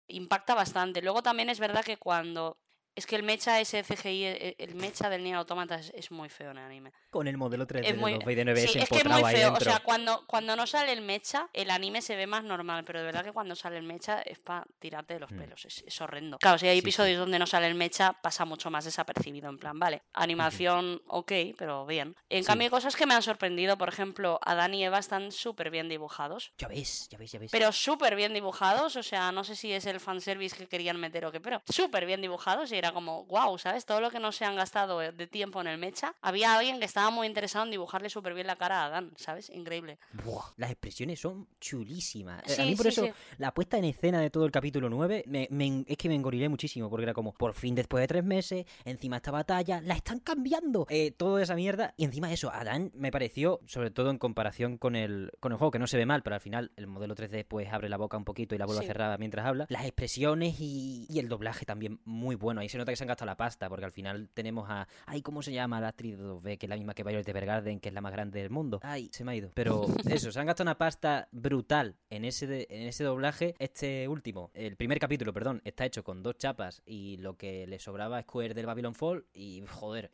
[0.08, 1.02] impacta bastante.
[1.02, 2.61] Luego también es verdad que cuando...
[2.96, 6.28] Es que el mecha ese CGI, e- el mecha del Nier Automata es, es muy
[6.30, 6.92] feo en el anime.
[7.10, 9.24] Con el modelo 3D Es de muy, los Vader 9S sí, es que es muy
[9.32, 9.54] feo.
[9.54, 13.00] O sea, cuando, cuando no sale el mecha, el anime se ve más normal, pero
[13.00, 15.38] de verdad que cuando sale el mecha es para tirarte de los Mm.
[15.40, 15.66] pelos.
[15.66, 16.38] Es, es horrendo.
[16.40, 16.86] Claro, si hay Sí, sí.
[16.88, 19.50] episodios donde no sale el mecha, pasa mucho más desapercibido.
[19.50, 22.16] En plan, vale, animación ok, pero bien.
[22.30, 23.78] En cambio, hay cosas que me han sorprendido.
[23.78, 26.52] Por ejemplo, Adán y Eva están súper bien dibujados.
[26.58, 27.52] Ya ves, ya ves, ya ves.
[27.52, 31.26] Pero súper bien dibujados, o sea, no sé si es el fanservice que querían meter
[31.26, 33.86] o qué, pero súper bien dibujados y era como, wow, ¿sabes?
[33.86, 36.86] Todo lo que no se han gastado de tiempo en el mecha, había alguien que
[36.86, 39.50] estaba muy interesado en dibujarle súper bien la cara a Adán, ¿sabes?
[39.50, 40.00] Increíble.
[40.24, 42.42] Buah, las expresiones son chulísimas.
[42.50, 43.12] Eh, a mí por sí, eso sí.
[43.38, 46.90] la puesta en escena de todo el capítulo 9 me, es que me engorilé muchísimo
[46.90, 50.88] porque era como, por fin después de tres meses, encima esta batalla, la están cambiando.
[50.90, 51.94] Eh, toda esa mierda.
[51.98, 55.72] Y encima eso, Adán me pareció, sobre todo en comparación con el, con el juego,
[55.72, 58.18] que no se ve mal, pero al final el modelo 3D pues abre la boca
[58.18, 59.66] un poquito y la vuelve a cerrar mientras habla.
[59.70, 62.62] Las expresiones y, y el doblaje también muy bueno.
[62.62, 64.88] Ahí se nota que se han gastado la pasta porque al final tenemos a...
[65.06, 66.58] Ay, ¿cómo se llama la actriz de 2B?
[66.58, 68.80] Que es la misma que Violet Evergarden, que es la más grande del mundo.
[68.84, 69.52] Ay, se me ha ido.
[69.54, 73.56] Pero eso, se han gastado una pasta brutal en ese, de- en ese doblaje.
[73.60, 77.80] Este último, el primer capítulo, perdón, está hecho con dos chapas y lo que le
[77.80, 80.10] sobraba es Square del Babylon Fall y joder,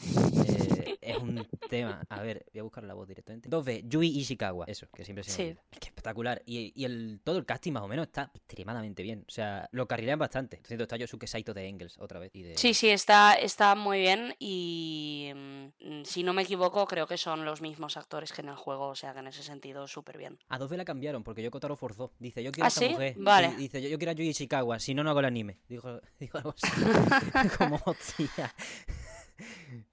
[0.46, 2.02] eh, es un tema.
[2.10, 3.50] A ver, voy a buscar la voz directamente.
[3.50, 5.44] 2B, Yui Ishikawa, eso, que siempre se me Sí.
[5.44, 5.62] olvida.
[5.72, 6.42] Es que espectacular.
[6.46, 9.24] Y, y el, todo el casting más o menos está extremadamente bien.
[9.28, 10.62] O sea, lo carrilean bastante.
[10.66, 12.32] Cierto, está Yosuke Saito de Engels otra vez.
[12.34, 12.58] Y de...
[12.58, 17.46] Sí, sí, está, está muy bien y mm, si no me equivoco creo que son
[17.46, 20.40] los mismos actores que en el juego, o sea que en ese sentido súper bien.
[20.50, 22.12] A 2B la cambiaron porque yo Kotaro forzó.
[22.20, 22.90] Dice, yo quiero ¿Ah, a esta sí?
[22.90, 23.16] mujer.
[23.18, 23.56] Vale.
[23.56, 25.60] Dice, yo, yo quiero a Yui Ishikawa, si no, no hago el anime.
[25.70, 26.68] Dijo, dijo algo así.
[27.58, 28.54] como, hostia.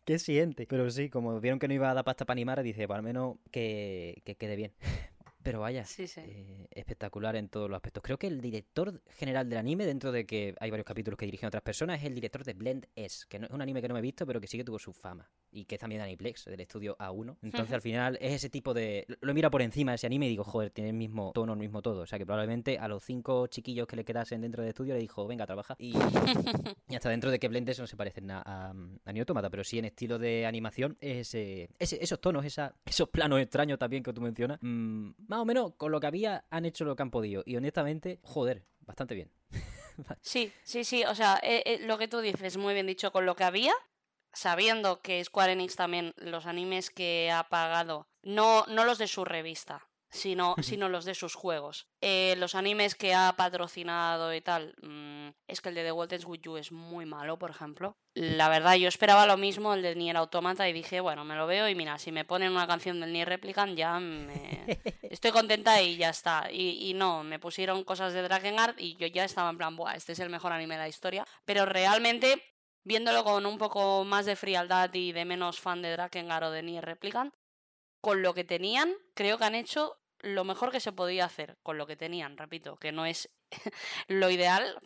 [0.04, 0.66] ¿Qué siente?
[0.66, 3.02] Pero sí, como vieron que no iba a dar pasta para animar, dice, pues al
[3.02, 4.72] menos que, que quede bien.
[5.44, 6.20] Pero vaya, Sí, sí.
[6.24, 8.02] eh, espectacular en todos los aspectos.
[8.02, 11.46] Creo que el director general del anime, dentro de que hay varios capítulos que dirigen
[11.46, 13.94] otras personas, es el director de Blend S, que no, es un anime que no
[13.94, 15.30] me he visto, pero que sí que tuvo su fama.
[15.52, 17.36] Y que es también de Aniplex, del estudio A1.
[17.42, 19.06] Entonces al final es ese tipo de...
[19.20, 21.58] Lo mira por encima de ese anime y digo, joder, tiene el mismo tono, el
[21.60, 22.00] mismo todo.
[22.00, 25.00] O sea que probablemente a los cinco chiquillos que le quedasen dentro del estudio le
[25.00, 25.76] dijo, venga, trabaja.
[25.78, 25.92] Y,
[26.88, 29.50] y hasta dentro de que Blend S no se parecen a, a, a Nier Automata,
[29.50, 34.02] pero sí en estilo de animación, ese, ese- esos tonos, esa, esos planos extraños también
[34.02, 37.02] que tú mencionas, mm, más o menos con lo que había han hecho lo que
[37.02, 37.42] han podido.
[37.44, 39.30] Y honestamente, joder, bastante bien.
[40.20, 43.26] Sí, sí, sí, o sea, eh, eh, lo que tú dices, muy bien dicho, con
[43.26, 43.72] lo que había,
[44.32, 49.24] sabiendo que Square Enix también, los animes que ha pagado, no, no los de su
[49.24, 51.88] revista, sino, sino los de sus juegos.
[52.00, 56.24] Eh, los animes que ha patrocinado y tal, mm, es que el de The Waltons
[56.24, 57.96] With You es muy malo, por ejemplo.
[58.14, 61.48] La verdad, yo esperaba lo mismo, el de Nier Automata, y dije, bueno, me lo
[61.48, 64.64] veo y mira, si me ponen una canción del Nier Replicant ya me...
[65.02, 66.48] Estoy contenta y ya está.
[66.50, 69.96] Y, y no, me pusieron cosas de Drakengard y yo ya estaba en plan, Buah,
[69.96, 71.26] este es el mejor anime de la historia.
[71.44, 72.40] Pero realmente,
[72.84, 76.62] viéndolo con un poco más de frialdad y de menos fan de Drakengard o de
[76.62, 77.34] Nier Replicant,
[78.00, 81.78] con lo que tenían, creo que han hecho lo mejor que se podía hacer con
[81.78, 83.30] lo que tenían, repito, que no es
[84.08, 84.78] lo ideal,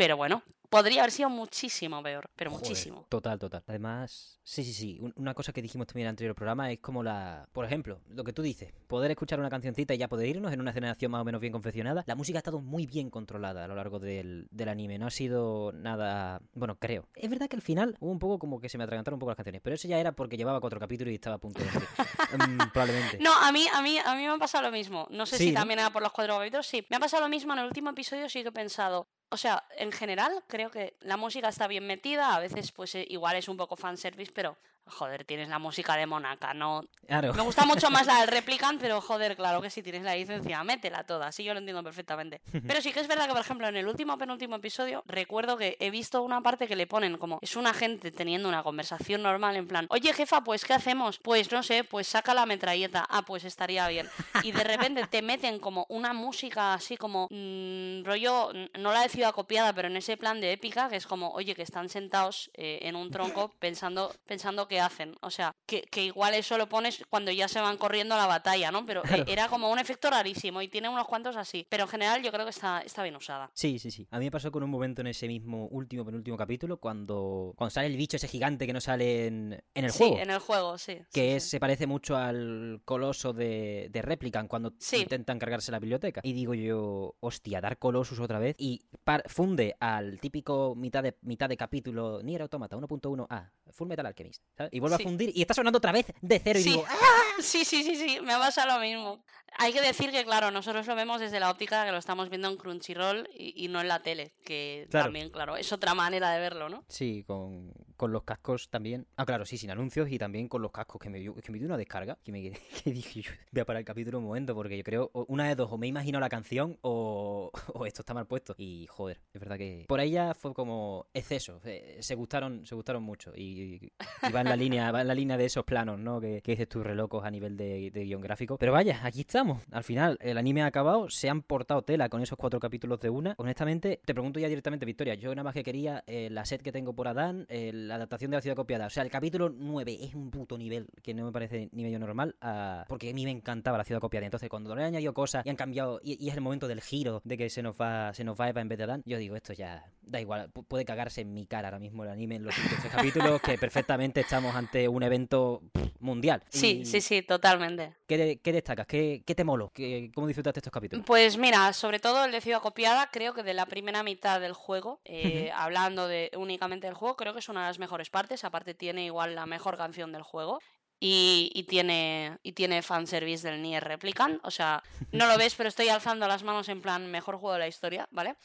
[0.00, 3.04] pero bueno, podría haber sido muchísimo peor, pero Joder, muchísimo.
[3.10, 3.62] Total, total.
[3.66, 4.98] Además, sí, sí, sí.
[4.98, 7.46] un- Una cosa que dijimos también en el anterior programa es como la.
[7.52, 10.60] Por ejemplo, lo que tú dices, poder escuchar una cancioncita y ya poder irnos en
[10.60, 12.02] una generación más o menos bien confeccionada.
[12.06, 14.98] La música ha estado muy bien controlada a lo largo del, del anime.
[14.98, 16.40] No ha sido nada.
[16.54, 17.08] Bueno, creo.
[17.14, 19.30] Es verdad que al final hubo un poco como que se me atragantaron un poco
[19.32, 19.60] las canciones.
[19.62, 21.68] Pero eso ya era porque llevaba cuatro capítulos y estaba a punto de.
[22.30, 23.18] Mm, probablemente.
[23.18, 25.08] No, a mí, a mí, a mí me ha pasado lo mismo.
[25.10, 25.58] No sé Sí, si ¿no?
[25.60, 26.64] también era por los cuatro capítulos.
[26.66, 28.28] Sí, me ha pasado lo mismo en el último episodio.
[28.28, 29.08] Sí que he pensado.
[29.30, 32.34] O sea, en general, creo que la música está bien metida.
[32.34, 34.56] A veces, pues eh, igual es un poco fanservice, pero
[34.90, 36.82] joder, tienes la música de Monaca, no.
[37.06, 37.32] Claro.
[37.34, 40.62] Me gusta mucho más la del Replicant, pero joder, claro que si tienes la licencia,
[40.64, 41.32] métela toda.
[41.32, 42.40] Sí, yo lo entiendo perfectamente.
[42.66, 45.76] Pero sí que es verdad que, por ejemplo, en el último penúltimo episodio, recuerdo que
[45.80, 49.56] he visto una parte que le ponen como es una gente teniendo una conversación normal
[49.56, 51.18] en plan, oye jefa, pues ¿qué hacemos?
[51.18, 53.06] Pues no sé, pues saca la metralleta.
[53.08, 54.08] Ah, pues estaría bien.
[54.42, 59.00] Y de repente te meten como una música así como mm, rollo, n- no la
[59.00, 61.88] he decidido copiada, pero en ese plan de épica, que es como, oye, que están
[61.88, 65.14] sentados eh, en un tronco pensando, pensando qué que hacen.
[65.20, 68.26] O sea, que, que igual eso lo pones cuando ya se van corriendo a la
[68.26, 68.86] batalla, ¿no?
[68.86, 69.22] Pero Claro.
[69.22, 71.66] eh, era como un efecto rarísimo y tiene unos cuantos así.
[71.68, 73.50] Pero en general yo creo que está, está bien usada.
[73.54, 74.06] Sí, sí, sí.
[74.10, 77.70] A mí me pasó con un momento en ese mismo último, penúltimo capítulo, cuando, cuando
[77.70, 80.18] sale el bicho ese gigante que no sale en, en el sí, juego.
[80.18, 80.96] en el juego, sí.
[80.98, 81.50] sí, que es- sí.
[81.50, 84.96] se parece mucho al coloso de, de Replicant cuando Sí.
[85.02, 86.20] intentan cargarse la biblioteca.
[86.24, 88.54] Y digo yo, hostia, dar Colossus otra vez.
[88.58, 94.06] Y par- funde al típico mitad de, mitad de capítulo Nier Automata 1.1a, Full Metal
[94.06, 94.42] Alchemist.
[94.56, 94.69] ¿sabes?
[94.70, 95.02] Y vuelve Sí.
[95.02, 96.58] a fundir y está sonando otra vez de cero.
[96.58, 96.96] Y digo, ¡ah!
[97.40, 99.24] Sí, sí, sí, sí, me pasa lo mismo.
[99.58, 102.48] Hay que decir que, claro, nosotros lo vemos desde la óptica que lo estamos viendo
[102.48, 105.06] en Crunchyroll y, y no en la tele, que Claro.
[105.06, 106.84] también, claro, es otra manera de verlo, ¿no?
[106.88, 109.06] Sí, con, con los cascos también.
[109.18, 111.58] Ah, claro, sí, sin anuncios y también con los cascos, que me dio, que me
[111.58, 112.16] dio una descarga.
[112.24, 112.40] Que, me,
[112.86, 115.70] dije, yo voy a parar el capítulo un momento, porque yo creo, una de dos,
[115.70, 117.52] o me imagino la canción o,
[117.84, 118.54] esto está mal puesto.
[118.56, 121.60] Y joder, es verdad que por ahí ya fue como exceso.
[121.66, 123.34] eh, Se gustaron, se gustaron mucho.
[123.36, 123.92] Y,
[124.34, 126.22] va en la línea, va en la línea de esos planos, ¿no?
[126.22, 128.56] Que, dices tus relocos a nivel de, de guion gráfico.
[128.56, 129.62] Pero vaya, aquí estamos.
[129.72, 133.10] Al final, el anime ha acabado, se han portado tela con esos cuatro capítulos de
[133.10, 133.34] una.
[133.36, 135.16] Honestamente, te pregunto ya directamente, Victoria.
[135.16, 138.30] Yo nada más que quería eh, la set que tengo por Adán, eh, la adaptación
[138.30, 138.86] de la ciudad copiada.
[138.86, 141.98] O sea, el capítulo 9 es un puto nivel que no me parece ni medio
[141.98, 142.36] normal.
[142.40, 144.26] ah, porque a mí me encantaba la ciudad copiada.
[144.26, 146.80] Entonces, cuando le han añadido cosas y han cambiado, y, y es el momento del
[146.80, 149.36] giro de que se nos va, se nos va en vez de Adán, yo digo,
[149.36, 150.50] esto ya da igual.
[150.52, 153.56] pu- Puede cagarse en mi cara ahora mismo el anime en los siguientes capítulos, que
[153.58, 155.62] perfectamente estamos ante un evento
[156.00, 156.42] mundial.
[156.48, 157.94] Sí, Y- sí, sí, totalmente.
[158.06, 158.86] ¿Qué, qué destacas?
[158.86, 159.70] ¿Qué, qué te molo?
[159.72, 161.04] ¿Qué- ¿Cómo disfrutaste estos capítulos?
[161.06, 164.52] Pues mira, sobre todo el de Ciudad Copiada, creo que de la primera mitad del
[164.52, 168.44] juego, eh, hablando de únicamente del juego, creo que es una de las mejores partes.
[168.44, 170.58] Aparte tiene igual la mejor canción del juego.
[171.02, 174.38] Y, y tiene y tiene fanservice del Nier Replicant.
[174.44, 174.82] O sea,
[175.12, 178.06] no lo ves, pero estoy alzando las manos en plan mejor juego de la historia,
[178.10, 178.36] ¿vale?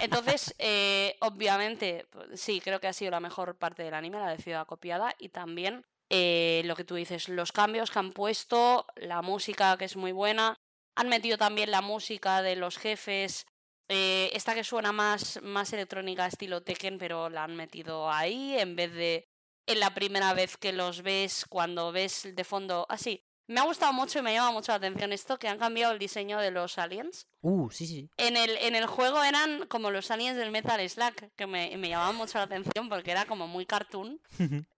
[0.00, 4.30] Entonces, eh, obviamente, pues, sí, creo que ha sido la mejor parte del anime, la
[4.30, 5.14] de Ciudad Copiada.
[5.18, 9.84] Y también eh, lo que tú dices, los cambios que han puesto, la música que
[9.84, 10.58] es muy buena.
[10.96, 13.46] Han metido también la música de los jefes.
[13.90, 18.76] eh, esta que suena más, más electrónica estilo Tekken, pero la han metido ahí en
[18.76, 19.28] vez de
[19.66, 22.86] en la primera vez que los ves, cuando ves de fondo.
[22.88, 23.24] Así.
[23.46, 25.98] me ha gustado mucho y me llama mucho la atención esto, que han cambiado el
[25.98, 27.26] diseño de los aliens.
[27.40, 27.94] Uh, sí, sí.
[27.94, 28.10] sí.
[28.16, 31.88] En el, en el juego eran como los aliens del Metal Slack, que me, me
[31.88, 34.20] llamaban mucho la atención porque era como muy cartoon.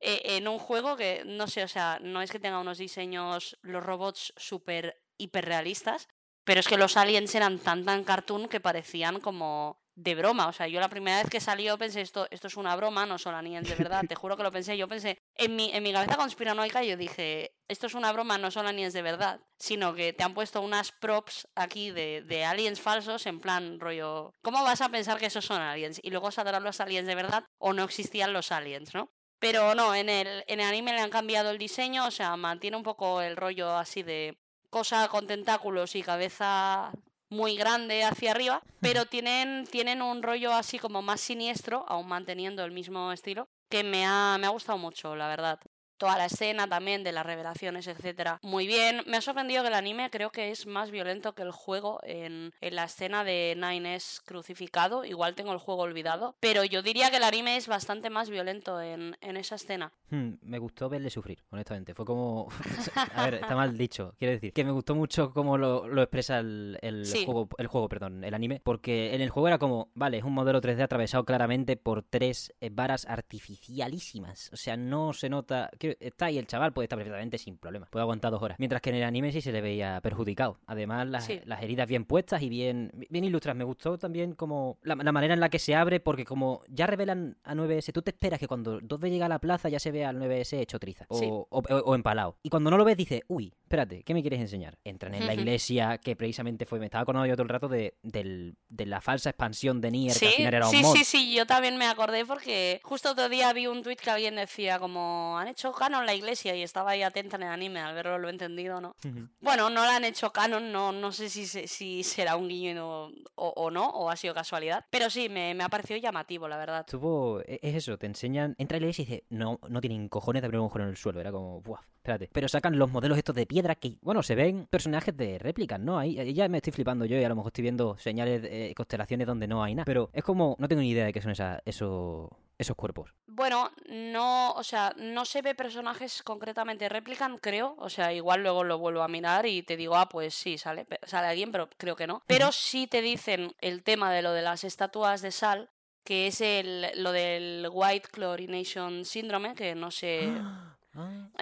[0.01, 3.59] Eh, en un juego que, no sé, o sea, no es que tenga unos diseños,
[3.63, 6.09] los robots súper hiperrealistas,
[6.45, 10.49] pero es que los aliens eran tan tan cartoon que parecían como de broma.
[10.49, 13.19] O sea, yo la primera vez que salió pensé esto, esto es una broma, no
[13.19, 14.77] son aliens de verdad, te juro que lo pensé.
[14.77, 18.51] Yo pensé, en mi, en mi cabeza conspiranoica yo dije, esto es una broma, no
[18.51, 22.81] son aliens de verdad, sino que te han puesto unas props aquí de, de aliens
[22.81, 26.01] falsos en plan rollo, ¿cómo vas a pensar que esos son aliens?
[26.03, 29.11] Y luego saldrán los aliens de verdad o no existían los aliens, ¿no?
[29.39, 32.77] Pero no, en el, en el anime le han cambiado el diseño, o sea, mantiene
[32.77, 34.39] un poco el rollo así de
[34.71, 36.93] cosa con tentáculos y cabeza
[37.33, 42.65] muy grande hacia arriba, pero tienen, tienen un rollo así como más siniestro, aún manteniendo
[42.65, 45.59] el mismo estilo, que me ha, me ha gustado mucho, la verdad.
[45.97, 48.41] Toda la escena también de las revelaciones, etcétera.
[48.43, 49.05] Muy bien.
[49.07, 52.53] Me ha sorprendido que el anime creo que es más violento que el juego en,
[52.61, 55.05] en la escena de Nines crucificado.
[55.05, 56.35] Igual tengo el juego olvidado.
[56.41, 59.93] Pero yo diría que el anime es bastante más violento en, en esa escena.
[60.15, 61.95] Hmm, me gustó verle sufrir, honestamente.
[61.95, 62.49] Fue como.
[63.15, 64.15] a ver, está mal dicho.
[64.19, 67.25] Quiero decir, que me gustó mucho cómo lo, lo expresa el, el Sí.
[67.25, 68.61] juego, el juego, perdón, el anime.
[68.63, 72.53] Porque en el juego era como, vale, es un modelo 3D atravesado claramente por tres
[72.61, 74.51] eh, varas artificialísimas.
[74.53, 75.71] O sea, no se nota.
[75.81, 77.87] está ahí el chaval, puede estar perfectamente sin problema.
[77.87, 78.59] Puede aguantar dos horas.
[78.59, 80.59] Mientras que en el anime sí se le veía perjudicado.
[80.67, 81.41] Además, las, Sí.
[81.47, 83.57] las heridas bien puestas y bien, bien ilustradas.
[83.57, 86.87] Me gustó también como la, la manera en la que se abre, porque como ya
[86.87, 89.91] revelan a 9S, tú te esperas que cuando 2D llega a la plaza ya se
[89.91, 91.27] vea al 9S hecho triza o, Sí.
[91.29, 92.37] o- o- o empalado.
[92.43, 94.79] Y cuando no lo ves, dices, uy, espérate, ¿qué me quieres enseñar?
[94.85, 97.95] Entran en la iglesia, que precisamente fue, me estaba acordando yo todo el rato de,
[98.03, 100.97] del- de la falsa expansión de Nier, que Sí, al final era un sí, mod.
[100.97, 104.37] sí, sí, yo también me acordé porque justo otro día vi un tuit que alguien
[104.37, 107.95] decía como han hecho canon la iglesia y estaba ahí atenta en el anime al
[107.95, 108.95] verlo lo he entendido, ¿no?
[109.41, 113.13] Bueno, no la han hecho canon, no, no sé si, si será un guiño o,
[113.35, 116.81] o no, o ha sido casualidad, pero sí, me, me ha parecido llamativo, la verdad.
[116.87, 120.43] Estuvo, e- es eso, te enseñan, entra en la iglesia y dice, no, no cojones
[120.43, 122.29] de abrir un agujero en el suelo, era como, buah, espérate.
[122.33, 125.99] Pero sacan los modelos estos de piedra que, bueno, se ven personajes de réplicas, ¿no?
[125.99, 128.73] Ahí, ahí ya me estoy flipando yo y a lo mejor estoy viendo señales, de
[128.77, 129.85] constelaciones donde no hay nada.
[129.85, 132.29] Pero es como, no tengo ni idea de qué son esos,
[132.59, 133.15] esos cuerpos.
[133.27, 137.75] Bueno, no, o sea, no se ve personajes concretamente replican, creo.
[137.79, 140.87] O sea, igual luego lo vuelvo a mirar y te digo, ah, pues sí, sale,
[141.05, 142.23] sale alguien, pero creo que no.
[142.27, 145.71] Pero sí te dicen el tema de lo de las estatuas de sal,
[146.05, 150.29] que es el, lo del White Chlorination Syndrome, que no sé.
[150.31, 150.69] Ah.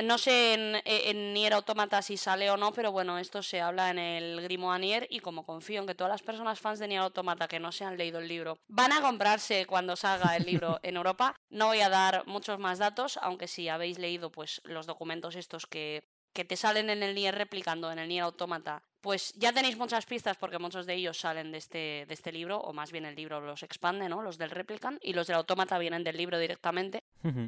[0.04, 3.90] No sé en, en Nier Automata si sale o no, pero bueno, esto se habla
[3.90, 7.00] en el Grimoire Nier y como confío en que todas las personas fans de Nier
[7.00, 10.78] Automata que no se han leído el libro van a comprarse cuando salga el libro
[10.84, 14.86] en Europa, no voy a dar muchos más datos, aunque si habéis leído pues los
[14.86, 19.32] documentos estos que, que te salen en el Nier replicando en el Nier Automata, pues
[19.34, 22.72] ya tenéis muchas pistas porque muchos de ellos salen de este, de este libro, o
[22.72, 24.22] más bien el libro los expande, ¿no?
[24.22, 27.02] Los del Replicant, y los del Automata vienen del libro directamente.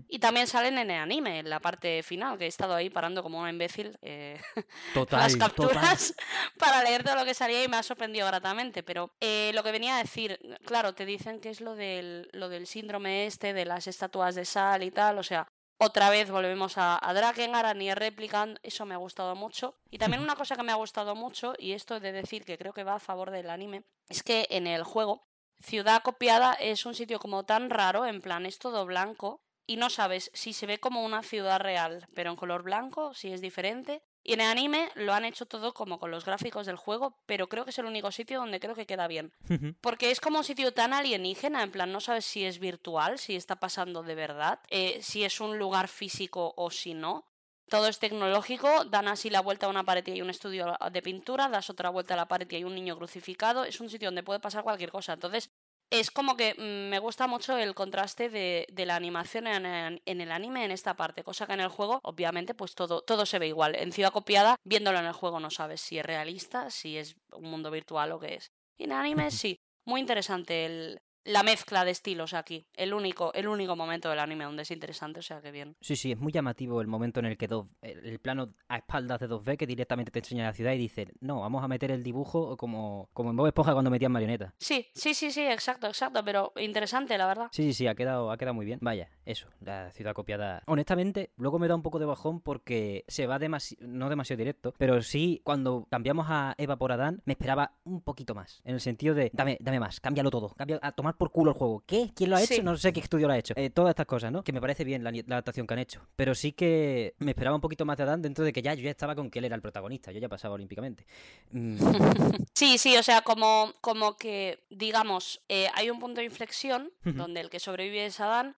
[0.08, 3.22] Y también salen en el anime, en la parte final, que he estado ahí parando
[3.22, 4.38] como una imbécil eh,
[4.94, 5.48] Total, las total.
[5.48, 6.14] capturas
[6.58, 8.82] para leer todo lo que salía y me ha sorprendido gratamente.
[8.82, 12.50] Pero eh, lo que venía a decir, claro, te dicen que es lo del, lo
[12.50, 15.48] del síndrome este de las estatuas de sal y tal, o sea,
[15.84, 19.74] otra vez volvemos a, a Drakengard, a Nier Replicant, eso me ha gustado mucho.
[19.90, 22.72] Y también una cosa que me ha gustado mucho, y esto de decir que creo
[22.72, 25.26] que va a favor del anime, es que en el juego
[25.60, 29.90] Ciudad Copiada es un sitio como tan raro, en plan es todo blanco, y no
[29.90, 34.02] sabes si se ve como una ciudad real, pero en color blanco, si es diferente.
[34.24, 37.48] Y en el anime lo han hecho todo como con los gráficos del juego, pero
[37.48, 39.32] creo que es el único sitio donde creo que queda bien.
[39.80, 43.34] Porque es como un sitio tan alienígena, en plan, no sabes si es virtual, si
[43.34, 47.26] está pasando de verdad, eh, si es un lugar físico o si no.
[47.68, 51.02] Todo es tecnológico, dan así la vuelta a una pared y hay un estudio de
[51.02, 53.64] pintura, das otra vuelta a la pared y hay un niño crucificado.
[53.64, 55.14] Es un sitio donde puede pasar cualquier cosa.
[55.14, 55.50] Entonces,
[55.92, 60.02] es como que mm, me gusta mucho el contraste de, de la animación en, el-
[60.06, 63.26] en el anime en esta parte, cosa que en el juego, obviamente, pues todo, todo
[63.26, 63.74] se ve igual.
[63.76, 67.50] En Ciudad Copiada, viéndolo en el juego no sabes si es realista, si es un
[67.50, 68.50] mundo virtual o qué es.
[68.78, 72.66] Y en anime sí, muy interesante el, la mezcla de estilos aquí.
[72.74, 75.76] El único, el único momento del anime donde es interesante, o sea que bien.
[75.80, 78.76] Sí, sí, es muy llamativo el momento en el que dos, el el plano a
[78.78, 81.90] espaldas de 2B que directamente te enseña la ciudad y dice, no, vamos a meter
[81.90, 84.52] el dibujo como, como en Bob Esponja cuando metían marionetas.
[84.58, 87.48] Sí, sí, sí, sí, exacto, exacto, pero interesante, la verdad.
[87.52, 88.78] Sí, sí, sí, ha quedado, ha quedado muy bien.
[88.82, 90.62] Vaya, eso, la ciudad copiada.
[90.66, 94.74] Honestamente, luego me da un poco de bajón porque se va demasiado, no demasiado directo,
[94.78, 98.60] pero sí, cuando cambiamos a Eva por Adán, me esperaba un poquito más.
[98.64, 101.56] En el sentido de, dame, dame más, cámbialo todo, cambia, a tomar por culo el
[101.56, 101.82] juego.
[101.86, 102.10] ¿Qué?
[102.14, 102.54] ¿Quién lo ha hecho?
[102.54, 102.62] Sí.
[102.62, 103.54] No sé qué estudio lo ha hecho.
[103.56, 104.42] Eh, todas estas cosas, ¿no?
[104.42, 106.06] Que me parece bien la, adaptación que han hecho.
[106.16, 108.82] Pero sí que me esperaba un poquito más de Adán dentro de que ya yo
[108.82, 110.12] ya estaba con que él era el protagonista.
[110.12, 111.06] Yo ya pasaba olímpicamente.
[111.52, 111.76] Mm,
[112.54, 117.40] Sí, sí, o sea, como, como que, digamos, eh, hay un punto de inflexión donde
[117.40, 118.56] el que sobrevive es Adán,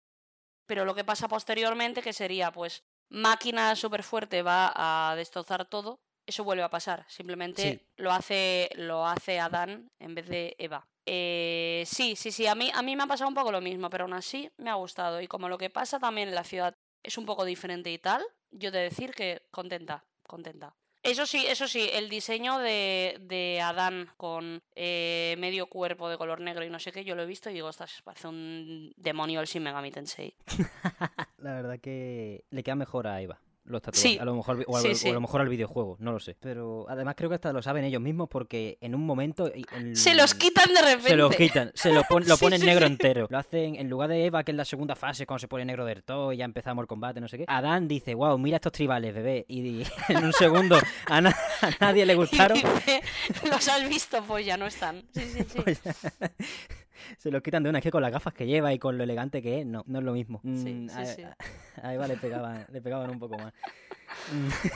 [0.66, 6.00] pero lo que pasa posteriormente, que sería, pues, máquina súper fuerte va a destrozar todo,
[6.26, 7.04] eso vuelve a pasar.
[7.08, 7.86] Simplemente Sí.
[7.96, 10.86] lo hace, lo hace Adán en vez de Eva.
[11.06, 13.90] Eh, sí, sí, sí, a mí, a mí me ha pasado un poco lo mismo,
[13.90, 15.20] pero aún así me ha gustado.
[15.20, 18.24] Y como lo que pasa también en la ciudad es un poco diferente y tal,
[18.50, 20.74] yo de decir que contenta, contenta.
[21.04, 26.40] Eso sí, eso sí, el diseño de, de Adán con eh, medio cuerpo de color
[26.40, 29.42] negro y no sé qué, yo lo he visto y digo, ostras, parece un demonio
[29.42, 30.34] el Shin Megami Tensei.
[31.36, 33.38] la verdad que le queda mejor a Eva.
[33.66, 34.00] Los tatuajes.
[34.12, 34.18] Sí.
[34.18, 35.08] A lo mejor, o, a, Sí, lo- sí.
[35.08, 36.36] o a lo mejor al videojuego, no lo sé.
[36.38, 39.50] Pero además creo que hasta lo saben ellos mismos porque en un momento...
[39.52, 41.08] el- Se los quitan de repente.
[41.08, 43.26] Se los quitan, se lo, pon- lo ponen negro entero.
[43.30, 45.86] Lo hacen en lugar de Eva, que es la segunda fase, cuando se pone negro
[45.86, 47.44] del todo y ya empezamos el combate, no sé qué.
[47.48, 49.46] Adán dice, wow, mira estos tribales, bebé.
[49.48, 52.58] Y, en un segundo a, na- a nadie le gustaron.
[53.50, 55.02] los has visto, pues ya no están.
[55.14, 55.58] Sí, sí, sí.
[55.62, 55.80] Pues,
[57.18, 59.04] se los quitan de una, es que con las gafas que lleva y con lo
[59.04, 60.40] elegante que es, no, no es lo mismo.
[60.42, 60.48] Sí,
[60.84, 61.22] Mm, sí, a, sí.
[61.22, 61.36] a-
[61.88, 63.52] a Eva le pegaban, le pegaban un poco más.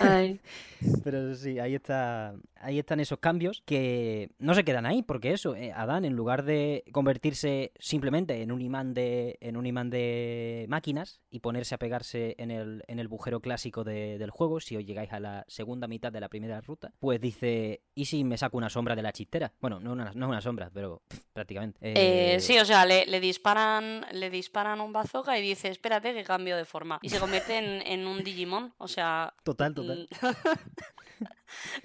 [0.01, 0.41] Ay.
[1.03, 5.57] Pero sí, ahí está, ahí están esos cambios que no se quedan ahí, porque eso,
[5.57, 10.67] eh, Adán, en lugar de convertirse simplemente en un imán de, en un imán de
[10.69, 14.77] máquinas y ponerse a pegarse en el, en el bujero clásico de- del juego, si
[14.77, 18.39] os llegáis a la segunda mitad de la primera ruta, pues dice, ¿y si me
[18.39, 19.53] saco una sombra de la chistera?
[19.61, 21.77] Bueno, no una, no es una sombra, pero pff, prácticamente.
[21.83, 26.15] Eh, Eh, sí, o sea, le, le disparan le disparan un bazooka y dice, espérate
[26.15, 27.01] que cambio de forma.
[27.03, 28.73] Y se convierte en, en un Digimon.
[28.79, 29.99] O sea, Total, total.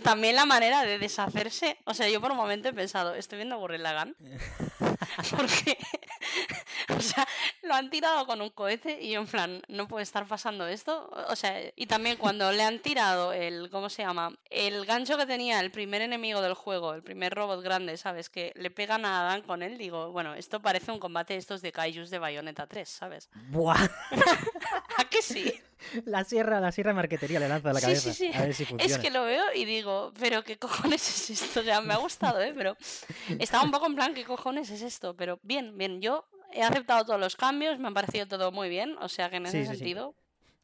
[0.04, 1.78] También la manera de deshacerse.
[1.86, 4.15] O sea, yo por un momento he pensado, estoy viendo Gurren Lagann.
[5.36, 5.78] Porque,
[6.95, 7.28] o sea,
[7.62, 11.10] lo han tirado con un cohete y yo en plan, no puede estar pasando esto.
[11.30, 14.34] O sea, y también cuando le han tirado el, ¿cómo se llama?
[14.49, 18.30] El gancho que tenía el primer enemigo del juego, el primer robot grande, ¿sabes?
[18.30, 19.78] Que le pegan a Adán con él.
[19.78, 23.30] Digo, bueno, esto parece un combate de estos de Kaijus de Bayonetta 3, ¿sabes?
[23.49, 23.88] ¡Buah!
[24.97, 25.54] ¿A que sí?
[26.06, 28.13] La sierra, la sierra de marquetería le lanza a la Sí, cabeza.
[28.13, 28.38] sí, sí.
[28.38, 28.95] A ver si funciona.
[28.95, 31.61] Es que lo veo y digo, pero ¿qué cojones es esto?
[31.61, 32.53] O sea, me ha gustado, ¿eh?
[32.55, 32.75] Pero
[33.39, 35.15] estaba un poco en plan, ¿qué cojones es esto?
[35.15, 38.95] Pero bien, bien, yo he aceptado todos los cambios, me ha parecido todo muy bien,
[39.01, 39.75] o sea que en ese sí.
[39.75, 40.15] sentido,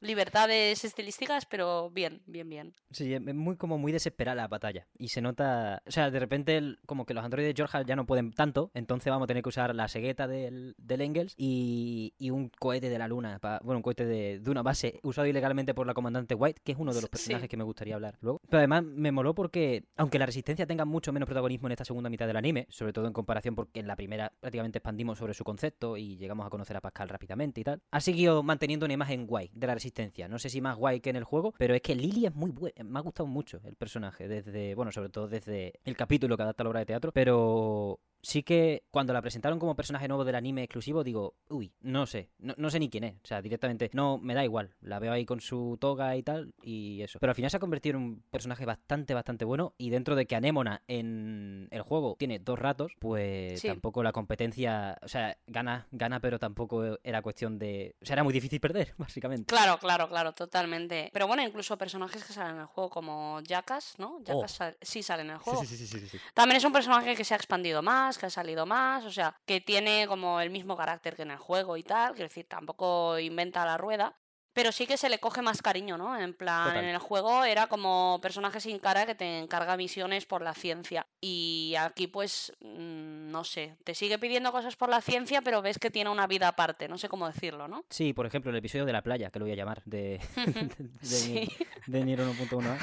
[0.01, 2.73] libertades estilísticas, pero bien, bien, bien.
[2.91, 4.87] Sí, es muy como muy desesperada la batalla.
[4.97, 5.81] Y se nota.
[5.85, 8.71] O sea, de repente, como que los androides de Georgia ya no pueden tanto.
[8.73, 12.89] Entonces vamos a tener que usar la cegueta del, del Engels y, y un cohete
[12.89, 13.39] de la luna.
[13.63, 16.77] bueno, un cohete de, de, una base usado ilegalmente por la comandante White, que es
[16.77, 18.41] uno de los personajes que me gustaría hablar luego.
[18.49, 22.09] Pero además me moló porque, aunque la resistencia tenga mucho menos protagonismo en esta segunda
[22.09, 25.43] mitad del anime, sobre todo en comparación porque en la primera prácticamente expandimos sobre su
[25.43, 29.27] concepto y llegamos a conocer a Pascal rápidamente y tal, ha seguido manteniendo una imagen
[29.27, 29.88] guay de la resistencia.
[30.29, 32.51] No sé si más guay que en el juego, pero es que Lily es muy
[32.51, 32.83] buena.
[32.83, 36.63] Me ha gustado mucho el personaje, desde, bueno, sobre todo desde el capítulo que adapta
[36.63, 40.63] la obra de teatro, pero sí que cuando la presentaron como personaje nuevo del anime
[40.63, 43.15] exclusivo, digo, uy, no sé, no, sé ni quién es.
[43.23, 44.75] O sea, directamente, no, me da igual.
[44.81, 47.19] La veo ahí con su toga y tal, y eso.
[47.19, 49.73] Pero al final se ha convertido en un personaje bastante, bastante bueno.
[49.77, 54.97] Y dentro de que Anémona en el juego tiene dos ratos, pues tampoco la competencia,
[55.01, 57.95] o sea, gana, gana, pero tampoco era cuestión de.
[58.01, 59.45] O sea, era muy difícil perder, básicamente.
[59.45, 61.09] Claro, claro, claro, totalmente.
[61.13, 64.19] Pero bueno, incluso personajes que salen en el juego, como Jackass, ¿no?
[64.23, 64.71] Jackass oh.
[64.81, 65.61] sí sale en el juego.
[65.61, 68.29] Sí, sí, sí, sí, También es un personaje que se ha expandido más que ha
[68.29, 71.83] salido más, o sea, que tiene como el mismo carácter que en el juego y
[71.83, 74.17] tal, quiero decir, tampoco inventa la rueda,
[74.59, 76.19] pero sí que se le coge más cariño, ¿no?
[76.19, 80.41] En plan, en el juego era como personaje sin cara que te encarga misiones por
[80.41, 81.07] la ciencia.
[81.21, 85.79] Y aquí, pues, mm, no sé, te sigue pidiendo cosas por la ciencia, pero ves
[85.79, 87.85] que tiene una vida aparte, no sé cómo decirlo, ¿no?
[87.89, 91.49] Sí, por ejemplo, el episodio de la playa, que lo voy a llamar, de, de,
[91.87, 92.77] de, Nier 1.1.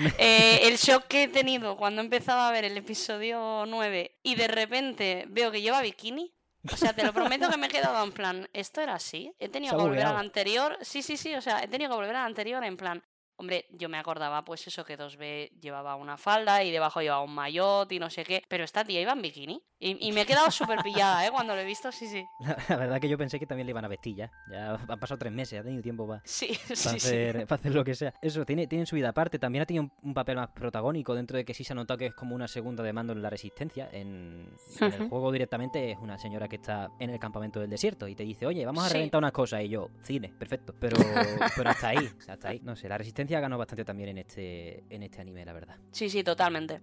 [0.18, 4.34] eh, el shock que he tenido cuando he empezado a ver el episodio 9 y
[4.34, 6.34] de repente veo que lleva bikini.
[6.70, 9.34] O sea, te lo prometo que me he quedado en plan, ¿esto era así?
[9.38, 10.76] He tenido que volver al anterior.
[10.82, 13.02] Sí, sí, sí, o sea, he tenido que volver al anterior en plan,
[13.40, 17.34] Hombre, yo me acordaba, pues eso, que 2B llevaba una falda y debajo llevaba un
[17.34, 18.42] maillot y no sé qué.
[18.48, 19.62] Pero esta tía iba en bikini.
[19.82, 21.30] Y, me he quedado súper pillada, ¿eh?
[21.30, 22.22] Cuando lo he visto, sí, sí.
[22.68, 24.30] La, verdad que yo pensé que también le iban a vestir ya.
[24.50, 27.94] Ya han pasado tres meses, ha tenido tiempo para, sí, hacer, para hacer lo que
[27.94, 28.12] sea.
[28.20, 29.38] Eso, tiene, tiene su vida aparte.
[29.38, 32.06] También ha tenido un, papel más protagónico dentro de que sí se ha notado que
[32.06, 33.88] es como una segunda de mando en la resistencia.
[33.90, 38.14] En, el juego directamente es una señora que está en el campamento del desierto y
[38.14, 39.62] te dice, oye, vamos a reventar unas cosas.
[39.62, 40.74] Y yo, cine, perfecto.
[40.78, 40.98] Pero,
[41.56, 42.60] pero hasta ahí, hasta ahí.
[42.62, 45.76] No sé, la resistencia ganó bastante también en este, en este anime, la verdad.
[45.92, 46.80] Sí, sí, totalmente.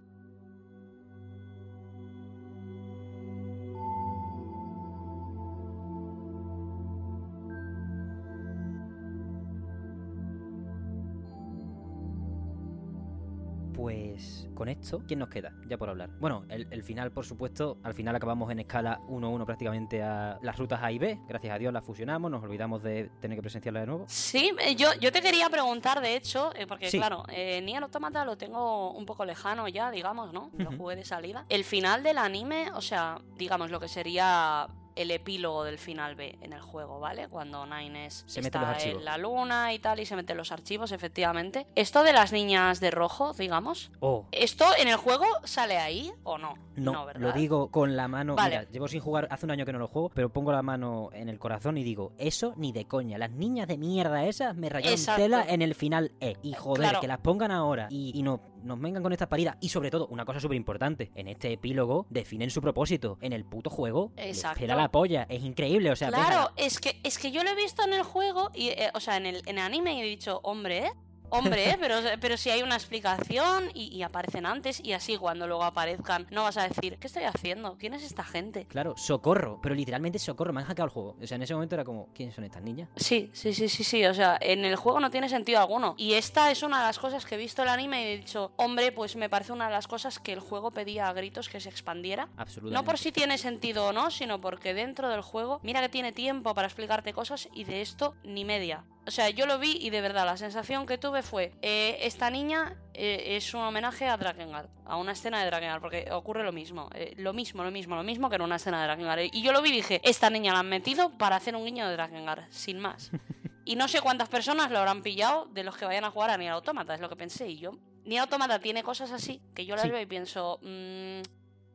[13.98, 15.54] Pues con esto, ¿quién nos queda?
[15.68, 16.10] Ya por hablar.
[16.20, 20.80] Bueno, el, final, por supuesto, al final acabamos en escala 1-1 prácticamente a las rutas
[20.84, 21.20] A y B.
[21.28, 24.06] Gracias a Dios las fusionamos, nos olvidamos de tener que presenciarla de nuevo.
[24.08, 28.26] Sí, eh, yo, yo te quería preguntar, de hecho, eh, porque claro, eh, Nier Automata
[28.26, 30.52] lo tengo un poco lejano ya, digamos, ¿no?
[30.58, 31.46] Lo jugué de salida.
[31.50, 34.68] El final del anime, o sea, digamos lo que sería
[34.98, 37.28] el epílogo del final B en el juego, ¿vale?
[37.28, 41.68] Cuando Nines se está en la luna y tal y se mete los archivos, efectivamente.
[41.76, 43.92] Esto de las niñas de rojo, digamos.
[44.00, 44.26] Oh.
[44.32, 46.56] ¿Esto en el juego sale ahí o no?
[46.76, 47.22] No, ¿verdad?
[47.22, 48.36] lo digo con la mano.
[48.42, 51.10] Mira, llevo sin jugar hace un año que no lo juego, pero pongo la mano
[51.14, 53.18] en el corazón y digo, eso ni de coña.
[53.18, 56.38] Las niñas de mierda esas me rayaron tela en el final E.
[56.42, 59.58] Y joder, que las pongan ahora y, y no nos vengan con estas paridas.
[59.62, 63.18] Y sobre todo, una cosa súper importante, en este epílogo definen su propósito.
[63.22, 65.26] En el puto juego, espera la polla.
[65.30, 68.04] Es increíble, o sea, Claro, es que, es que yo lo he visto en el
[68.04, 70.92] juego, y, eh, o sea, en el, en el anime y he dicho, hombre,
[71.30, 76.28] Hombre, pero, pero si hay una explicación y, aparecen antes y así cuando luego aparezcan
[76.32, 77.78] no vas a decir, ¿qué estoy haciendo?
[77.78, 78.66] ¿Quién es esta gente?
[78.66, 81.16] Claro, socorro, pero literalmente socorro, me han hackeado el juego.
[81.22, 82.90] O sea, en ese momento era como, ¿quiénes son estas niñas?
[82.96, 85.96] Sí, sí, sí, sí, sí, o sea, en el juego no tiene sentido alguno.
[85.98, 88.52] Y esta es una de las cosas que he visto el anime y he dicho,
[88.58, 91.60] hombre, pues me parece una de las cosas que el juego pedía a gritos que
[91.60, 92.30] se expandiera.
[92.38, 92.74] Absolutamente.
[92.74, 96.12] No por si tiene sentido o no, sino porque dentro del juego, mira que tiene
[96.12, 98.84] tiempo para explicarte cosas y de esto ni media.
[99.08, 102.30] O sea, yo lo vi y de verdad la sensación que tuve fue, eh, esta
[102.30, 106.52] niña eh, es un homenaje a Drakengard, a una escena de Drakengard, porque ocurre lo
[106.52, 109.22] mismo, eh, lo mismo, lo mismo, lo mismo que en una escena de Drakengard.
[109.32, 111.88] Y yo lo vi y dije, esta niña la han metido para hacer un guiño
[111.88, 113.12] de Drakengard, sin más.
[113.64, 116.38] Y no sé cuántas personas lo habrán pillado de los que vayan a jugar a
[116.38, 117.50] Nier Automata, es lo que pensé.
[117.50, 117.72] Y yo,
[118.06, 121.20] Nier Automata tiene cosas así que yo las veo y pienso, mmm,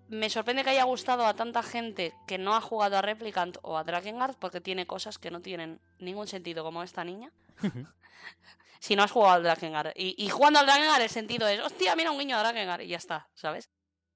[0.09, 3.79] me sorprende que haya gustado a tanta gente que no ha jugado a Replicant o
[3.79, 7.33] a Drakengard porque tiene cosas que no tienen ningún sentido como esta niña.
[8.81, 9.93] si no has jugado al Drakengard.
[9.95, 12.97] Y, jugando al Drakengard el sentido es, hostia, mira un guiño a Drakengard y ya
[12.97, 13.71] está, ¿sabes?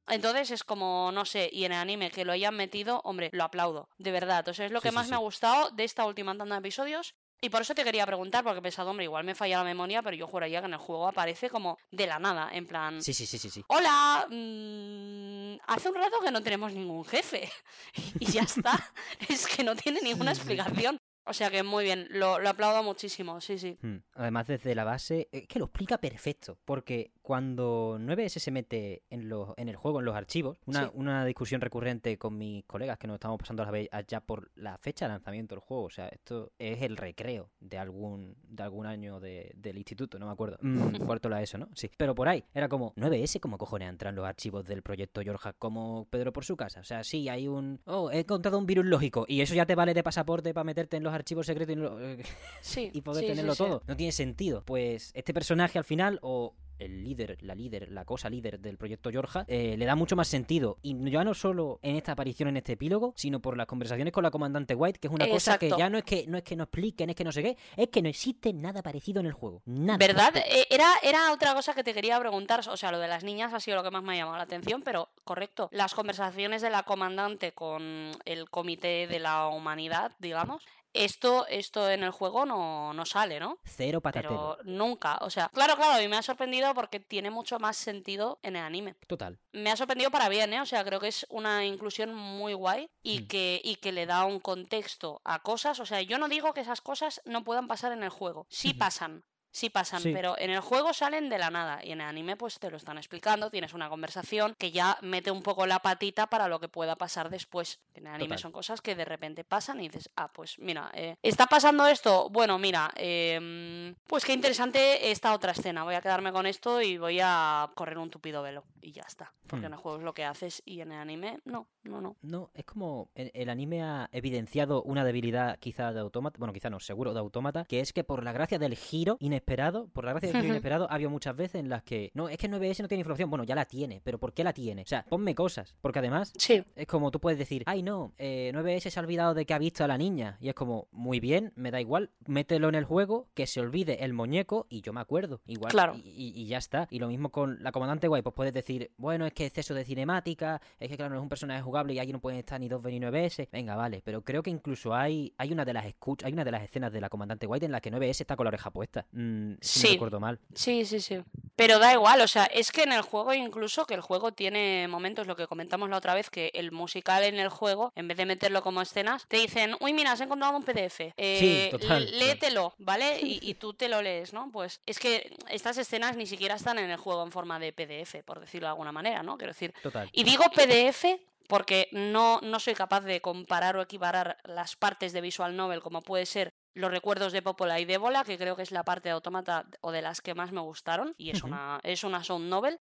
[0.09, 3.45] Entonces es como, no sé, y en el anime que lo hayan metido, hombre, lo
[3.45, 4.41] aplaudo, de verdad.
[4.41, 7.15] Entonces es lo que más me ha gustado de esta última tanda de episodios.
[7.41, 10.03] Y por eso te quería preguntar, porque he pensado, hombre, igual me falla la memoria,
[10.03, 13.03] pero yo juraría que en el juego aparece como de la nada, en plan.
[13.03, 13.51] Sí, sí, sí, sí.
[13.51, 13.63] sí.
[13.69, 17.51] Hola, mm, hace un rato que no tenemos ningún jefe.
[18.21, 18.93] y ya está.
[19.29, 20.99] es que no tiene ninguna explicación.
[21.29, 23.77] O sea que muy bien, lo, lo aplaudo muchísimo, sí, sí.
[23.83, 23.97] Hmm.
[24.15, 29.29] Además, desde la base, es que lo explica perfecto, porque cuando 9S se mete en,
[29.29, 30.91] los, en el juego, en los archivos, una, Sí.
[30.95, 34.79] una discusión recurrente con mis colegas que nos estamos pasando a la ya por la
[34.79, 38.87] fecha de lanzamiento del juego, o sea, esto es el recreo de algún, de algún
[38.87, 41.69] año de- del instituto, no me acuerdo, Mm, cuarto la ESO, ¿no?
[41.75, 45.53] Sí, pero por ahí, era como, 9S, ¿cómo cojones entran los archivos del proyecto Yorja
[45.55, 46.79] como Pedro por su casa?
[46.79, 47.81] O sea, sí, hay un...
[47.87, 50.97] Oh, he encontrado un virus lógico, y eso ya te vale de pasaporte para meterte
[50.97, 52.23] en los archivos secretos y...
[52.63, 53.83] Sí, y poder sí, tenerlo todo.
[53.89, 54.63] No tiene sentido.
[54.65, 59.11] Pues este personaje al final, o el líder, la líder, la cosa líder del proyecto
[59.11, 60.79] Yorja, eh, le da mucho más sentido.
[60.83, 64.23] Y ya no solo en esta aparición en este epílogo, sino por las conversaciones con
[64.23, 66.57] la comandante White, que es una cosa que ya no es que no es que
[66.57, 69.33] no expliquen, es que no sé qué, es que no existe nada parecido en el
[69.33, 69.63] juego.
[69.67, 69.99] Nada.
[69.99, 70.37] ¿Verdad?
[70.37, 72.61] Eh, Era, era otra cosa que te quería preguntar.
[72.69, 74.45] O sea, lo de las niñas ha sido lo que más me ha llamado la
[74.45, 75.69] atención, pero correcto.
[75.73, 80.65] Las conversaciones de la comandante con el comité de la humanidad, digamos.
[81.05, 83.59] Esto, esto en el juego no, no sale, ¿no?
[83.65, 84.57] Cero patatero.
[84.59, 85.19] Pero nunca.
[85.23, 88.63] O sea, claro, claro, y me ha sorprendido porque tiene mucho más sentido en el
[88.63, 88.95] anime.
[89.07, 89.39] Total.
[89.53, 90.61] Me ha sorprendido para bien, ¿eh?
[90.61, 93.27] O sea, creo que es una inclusión muy guay y, Mm.
[93.29, 95.81] que, y que le da un contexto a cosas.
[95.81, 98.47] O sea, yo no digo que esas cosas no puedan pasar en el juego.
[98.51, 99.25] Sí pasan.
[99.57, 100.13] Sí pasan, Sí.
[100.13, 102.77] pero en el juego salen de la nada y en el anime pues te lo
[102.77, 106.69] están explicando, tienes una conversación que ya mete un poco la patita para lo que
[106.69, 107.81] pueda pasar después.
[107.95, 108.39] En el anime Total.
[108.41, 112.29] son cosas que de repente pasan y dices, ah, pues mira, eh, ¿está pasando esto?
[112.29, 116.99] Bueno, mira, em, pues qué interesante esta otra escena, voy a quedarme con esto y
[116.99, 119.33] voy a correr un tupido velo y ya está.
[119.47, 119.67] Porque Hmm.
[119.69, 122.17] en el juego es lo que haces y en el anime no, no, no.
[122.21, 126.69] No, es como el, el anime ha evidenciado una debilidad quizá de Autómata, bueno, quizá
[126.69, 129.46] no, seguro de Autómata, que es que por la gracia del giro inesperado,
[129.93, 130.49] por la gracia giro Ujú.
[130.49, 133.31] inesperado, ha habido muchas veces en las que, no, es que 9S no tiene información,
[133.31, 134.83] bueno, ya la tiene, pero ¿por qué la tiene?
[134.83, 138.51] O sea, ponme cosas, porque además Sí, es como tú puedes decir, ay no, eh,
[138.55, 141.21] 9S se ha olvidado de que ha visto a la niña, y es como, muy
[141.21, 144.93] bien, me da igual, mételo en el juego, que se olvide el muñeco y yo
[144.93, 145.95] me acuerdo, igual, Claro.
[145.97, 146.89] y, y- y ya está.
[146.91, 149.85] Y lo mismo con la comandante guay, pues puedes decir, bueno, es que exceso de
[149.85, 152.69] cinemática, es que claro, no es un personaje jugable y allí no pueden estar ni
[152.69, 153.49] dos ni 9S.
[153.53, 156.51] Venga, vale, pero creo que incluso hay, hay una de las escuch hay una de
[156.51, 159.07] las escenas de la comandante White en la que 9S está con la oreja puesta.
[159.13, 159.93] Mm, si no Sí.
[159.95, 160.39] recuerdo mal.
[160.55, 161.19] Sí, sí, sí.
[161.57, 164.87] Pero da igual, o sea, es que en el juego incluso que el juego tiene
[164.89, 168.17] momentos, lo que comentamos la otra vez, que el musical en el juego, en vez
[168.19, 171.13] de meterlo como escenas, te dicen, uy, mira, has encontrado un PDF.
[171.17, 173.19] eh, total, l- Léetelo, ¿vale?
[173.23, 174.51] Y, y tú te lo lees, ¿no?
[174.53, 178.23] Pues es que estas escenas ni siquiera están en el juego en forma de PDF,
[178.25, 179.39] por decirlo de alguna manera, ¿no?
[179.39, 180.11] Quiero decir, Total.
[180.13, 181.05] y digo PDF
[181.49, 186.03] porque no, no soy capaz de comparar o equiparar las partes de Visual Novel como
[186.03, 189.15] puede ser los recuerdos de Popola y Débola, que creo que es la parte de
[189.15, 192.79] Automata o de las que más me gustaron, y es una, es una sound novel,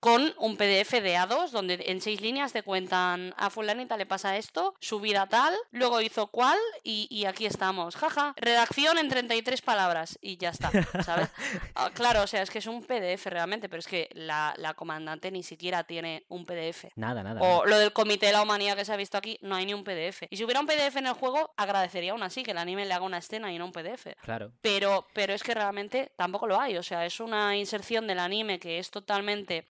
[0.00, 4.36] con un PDF de A2 donde en seis líneas te cuentan a fulanita le pasa
[4.36, 7.96] esto, su vida tal, luego hizo cual y, y aquí estamos.
[7.96, 10.70] Jaja, redacción en 33 palabras y ya está,
[11.02, 11.28] ¿sabes?
[11.74, 14.74] Ah, claro, o sea, es que es un PDF realmente, pero es que la, la
[14.74, 16.86] comandante ni siquiera tiene un PDF.
[16.96, 17.40] Nada, nada.
[17.40, 19.74] O lo del comité de la humanidad que se ha visto aquí, no hay ni
[19.74, 20.22] un PDF.
[20.30, 22.94] Y si hubiera un PDF en el juego, agradecería aún así que el anime le
[22.94, 24.08] haga una escena y no un PDF.
[24.22, 24.52] Claro.
[24.60, 26.76] Pero, pero es que realmente tampoco lo hay.
[26.76, 29.68] O sea, es una inserción del anime que es totalmente,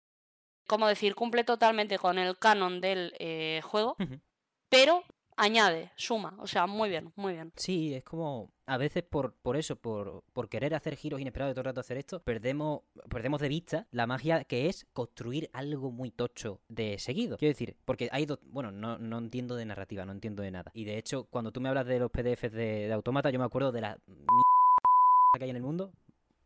[0.69, 3.97] como decir, cumple totalmente con el canon del eh, juego,
[4.69, 5.03] pero
[5.39, 6.35] añade, suma.
[6.39, 7.53] O sea, muy bien, muy bien.
[7.57, 11.55] Sí, es como a veces por, por eso, por, por querer hacer giros inesperados y
[11.55, 15.91] todo el rato hacer esto, perdemos, perdemos de vista la magia que es construir algo
[15.91, 17.39] muy tocho de seguido.
[17.39, 20.71] Quiero decir, porque hay dos, bueno, no, no entiendo de narrativa, no entiendo de nada.
[20.75, 23.47] Y de hecho, cuando tú me hablas de los PDFs de, de Automata, yo me
[23.47, 25.93] acuerdo de la mierda que hay en el mundo.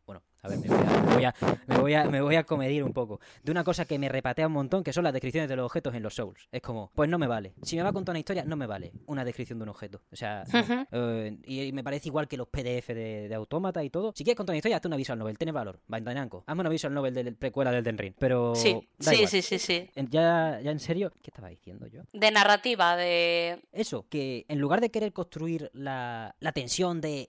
[0.05, 1.33] Bueno, a ver, me voy a, me voy a,
[1.67, 3.19] me voy a, me voy a comedir un poco.
[3.43, 5.95] De una cosa que me repatea un montón, que son las descripciones de los objetos
[5.95, 6.47] en los Souls.
[6.51, 7.53] Es como, pues no me vale.
[7.63, 10.01] Si me va a contar una historia, no me vale una descripción de un objeto.
[10.11, 10.43] O sea.
[10.91, 14.11] Eh, y, y me parece igual que los PDF de, de Autómata y todo.
[14.15, 15.79] Si quieres contar una historia, hazte una visual novel, tiene valor.
[15.87, 18.13] Bandai Namco, hazme una visual novel de precuela del Den Ring.
[18.19, 19.27] Pero Sí, sí, igual.
[19.29, 19.89] sí, sí, sí.
[20.09, 22.01] Ya, ya en serio, ¿qué estaba diciendo yo?
[22.11, 23.61] De narrativa, de...
[23.71, 27.27] Eso, que en lugar de querer construir la, la tensión de.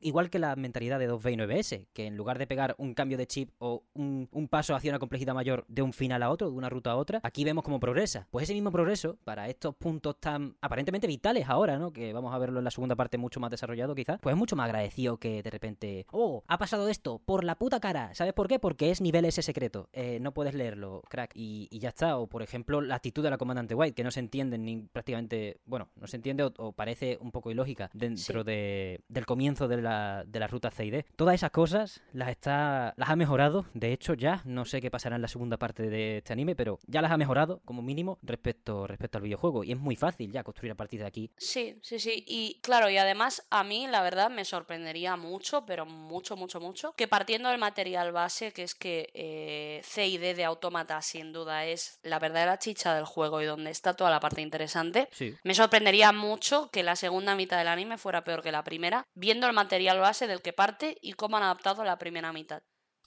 [0.00, 3.16] Igual que la mentalidad de 2B y 9S, que en lugar de pegar un cambio
[3.16, 6.50] de chip o un, un paso hacia una complejidad mayor de un final a otro,
[6.50, 8.28] de una ruta a otra, aquí vemos cómo progresa.
[8.30, 11.92] Pues ese mismo progreso, para estos puntos tan aparentemente vitales ahora, ¿no?
[11.92, 14.56] Que vamos a verlo en la segunda parte mucho más desarrollado, quizás, pues es mucho
[14.56, 16.06] más agradecido que de repente.
[16.12, 16.44] ¡Oh!
[16.46, 18.14] Ha pasado esto por la puta cara.
[18.14, 18.58] ¿Sabes por qué?
[18.58, 19.88] Porque es nivel ese secreto.
[19.94, 21.30] Eh, no puedes leerlo, crack.
[21.34, 22.18] Y, y ya está.
[22.18, 25.60] O por ejemplo, la actitud de la comandante White, que no se entiende ni prácticamente.
[25.64, 28.46] Bueno, no se entiende o, o parece un poco ilógica dentro Sí.
[28.46, 31.06] de, del comienzo de la, de la ruta C y D.
[31.16, 33.66] Todas esas cosas cosas las está las ha mejorado.
[33.74, 36.78] De hecho, ya no sé qué pasará en la segunda parte de este anime, pero
[36.86, 39.64] ya las ha mejorado como mínimo respecto, respecto al videojuego.
[39.64, 41.30] Y es muy fácil ya construir a partir de aquí.
[41.36, 42.24] Sí, sí, sí.
[42.26, 46.92] Y claro, y además a mí la verdad me sorprendería mucho, pero mucho, mucho, mucho,
[46.96, 51.32] que partiendo del material base, que es que eh, C y D de Automata sin
[51.32, 55.34] duda es la verdadera chicha del juego y donde está toda la parte interesante, Sí.
[55.44, 59.46] me sorprendería mucho que la segunda mitad del anime fuera peor que la primera, viendo
[59.46, 62.62] el material base del que parte y cómo han adaptado la primera mitad.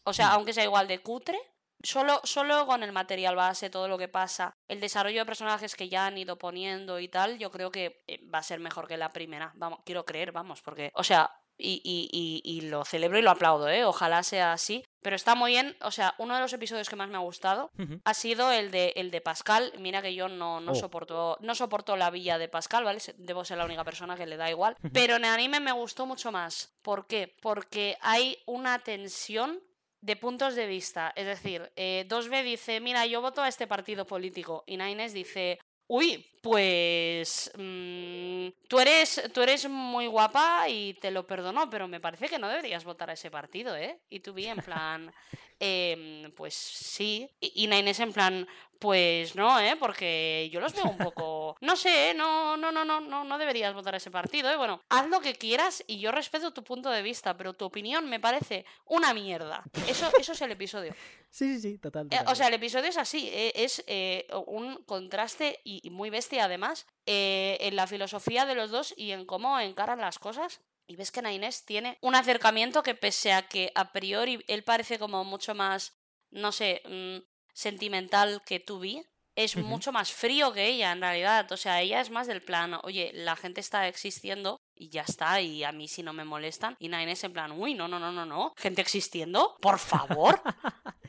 [0.05, 0.31] O sea, Mm.
[0.33, 1.39] aunque sea igual de cutre,
[1.81, 5.87] Solo, solo con el material base, todo lo que pasa, el desarrollo de personajes que
[5.87, 8.97] ya han ido poniendo y tal, yo creo que eh, va a ser mejor que
[8.97, 9.53] la primera.
[9.55, 13.31] Vamos, quiero creer, vamos, porque, o sea, y, y, y, y lo celebro y lo
[13.31, 13.85] aplaudo, ¿eh?
[13.85, 14.83] Ojalá sea así.
[15.01, 17.71] Pero está muy bien, o sea, uno de los episodios que más me ha gustado
[18.03, 19.71] ha sido el de, el de Pascal.
[19.79, 20.75] Mira que yo no, no, Oh.
[20.75, 22.99] soporto, no soporto la villa de Pascal, ¿vale?
[23.17, 24.75] Debo ser la única persona que le da igual.
[24.93, 26.75] Pero en el anime me gustó mucho más.
[26.81, 27.35] ¿Por qué?
[27.41, 29.59] Porque hay una tensión
[30.01, 31.11] de puntos de vista.
[31.15, 34.63] Es decir, eh, 2B dice, mira, yo voto a este partido político.
[34.67, 35.59] Y Naines dice,
[35.89, 41.99] uy, pues mm, tú, eres, tú eres muy guapa y te lo perdono, pero me
[41.99, 43.99] parece que no deberías votar a ese partido, ¿eh?
[44.09, 45.11] Y tú vi en plan,
[45.59, 47.27] em, pues sí.
[47.41, 49.75] Y, y Naines en plan, pues no, ¿eh?
[49.77, 51.57] Porque yo los veo un poco...
[51.59, 52.13] No sé, ¿eh?
[52.13, 54.55] No, no, no, no, no, no deberías votar a ese partido, ¿eh?
[54.55, 58.07] Bueno, haz lo que quieras y yo respeto tu punto de vista, pero tu opinión
[58.07, 59.63] me parece una mierda.
[59.87, 60.93] Eso, eso es el episodio.
[61.31, 62.07] Sí, sí, sí, total.
[62.11, 66.09] Eh, o sea, el episodio es así, eh, es eh, un contraste y, y muy
[66.09, 70.61] bestia además eh, en la filosofía de los dos y en cómo encaran las cosas.
[70.87, 74.97] Y ves que Nainés tiene un acercamiento que pese a que a priori él parece
[74.97, 75.93] como mucho más,
[76.31, 77.23] no sé, mm,
[77.53, 79.03] sentimental que tú vi,
[79.35, 81.49] es mucho más frío que ella en realidad.
[81.51, 85.41] O sea, ella es más del plan, oye, la gente está existiendo y ya está,
[85.41, 86.75] y a mí si no me molestan.
[86.79, 90.41] Y Nainés en plan, uy, no, no, no, no, no, gente existiendo, por favor.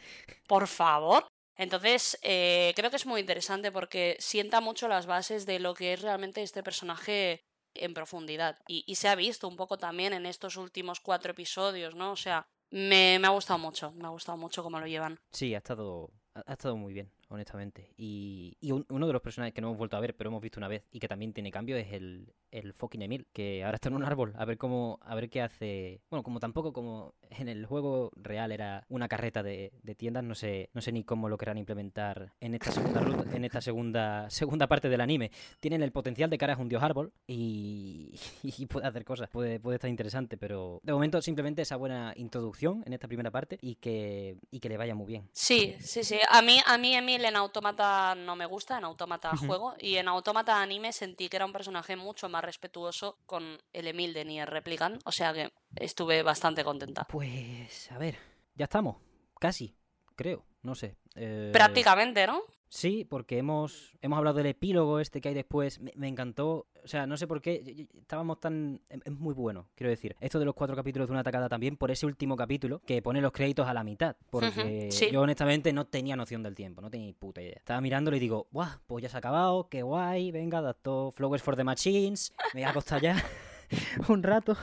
[0.49, 1.29] Por favor.
[1.55, 5.93] Entonces, eh, creo que es muy interesante porque sienta mucho las bases de lo que
[5.93, 7.45] es realmente este personaje
[7.75, 8.59] en profundidad.
[8.67, 12.13] Y, y se ha visto un poco también en estos últimos cuatro episodios, ¿no?
[12.13, 15.21] O sea, me, me ha gustado mucho, me ha gustado mucho cómo lo llevan.
[15.33, 17.93] Sí, ha estado, ha estado muy bien, honestamente.
[17.97, 20.43] Y, y un- uno de los personajes que no hemos vuelto a ver, pero hemos
[20.43, 23.77] visto una vez y que también tiene cambio es el, el fucking Emil, que ahora
[23.77, 26.01] está en un árbol, a ver cómo, a ver qué hace.
[26.11, 30.35] Bueno, como tampoco como en el juego real era una carreta de, de tiendas, no
[30.35, 33.01] sé, no sé ni cómo lo querrán implementar en esta segunda
[33.33, 35.31] en esta segunda, segunda parte del anime.
[35.61, 38.13] Tienen el potencial de cara a un dios árbol y,
[38.43, 42.83] y puede hacer cosas, puede, puede estar interesante, pero de momento simplemente esa buena introducción
[42.87, 45.29] en esta primera parte y que, y que le vaya muy bien.
[45.33, 46.17] Sí, sí, sí.
[46.29, 50.09] A mí, a mí Emil en Automata no me gusta, en Automata juego, y en
[50.09, 54.49] Automata anime sentí que era un personaje mucho más respetuoso con el Emil de Nier
[54.49, 57.05] Replicant, o sea que estuve bastante contenta.
[57.05, 58.19] Pues, a ver,
[58.55, 58.97] ya estamos,
[59.39, 59.75] casi,
[60.17, 60.97] creo, no sé.
[61.15, 62.43] eh, Prácticamente, ¿no?
[62.69, 66.89] Sí, porque hemos, hemos hablado del epílogo este que hay después, me, me encantó, o
[66.89, 68.81] sea, no sé por qué, estábamos tan...
[68.89, 71.91] Es muy bueno, quiero decir, esto de los cuatro capítulos de una tacada también, por
[71.91, 75.11] ese último capítulo que pone los créditos a la mitad, porque sí.
[75.11, 77.55] yo honestamente no tenía noción del tiempo, no tenía ni puta idea.
[77.57, 78.71] Estaba mirándolo y digo, ¡guau!
[78.87, 82.67] Pues ya se ha acabado, qué guay, venga, adaptó Flowers for the Machines, me voy
[82.67, 83.17] a acostar ya
[84.09, 84.57] un rato.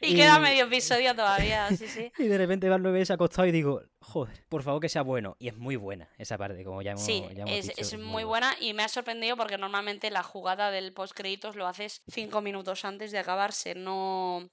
[0.00, 2.12] Y, queda medio episodio todavía, sí, sí.
[2.18, 5.36] Y de repente 9 se ha acostado y digo, joder, por favor que sea bueno.
[5.38, 7.98] Y es muy buena esa parte, como ya hemos, Sí, ya hemos es, dicho, es
[7.98, 12.40] muy buena y me ha sorprendido porque normalmente la jugada del postcréditos lo haces cinco
[12.40, 14.50] minutos antes de acabarse, no,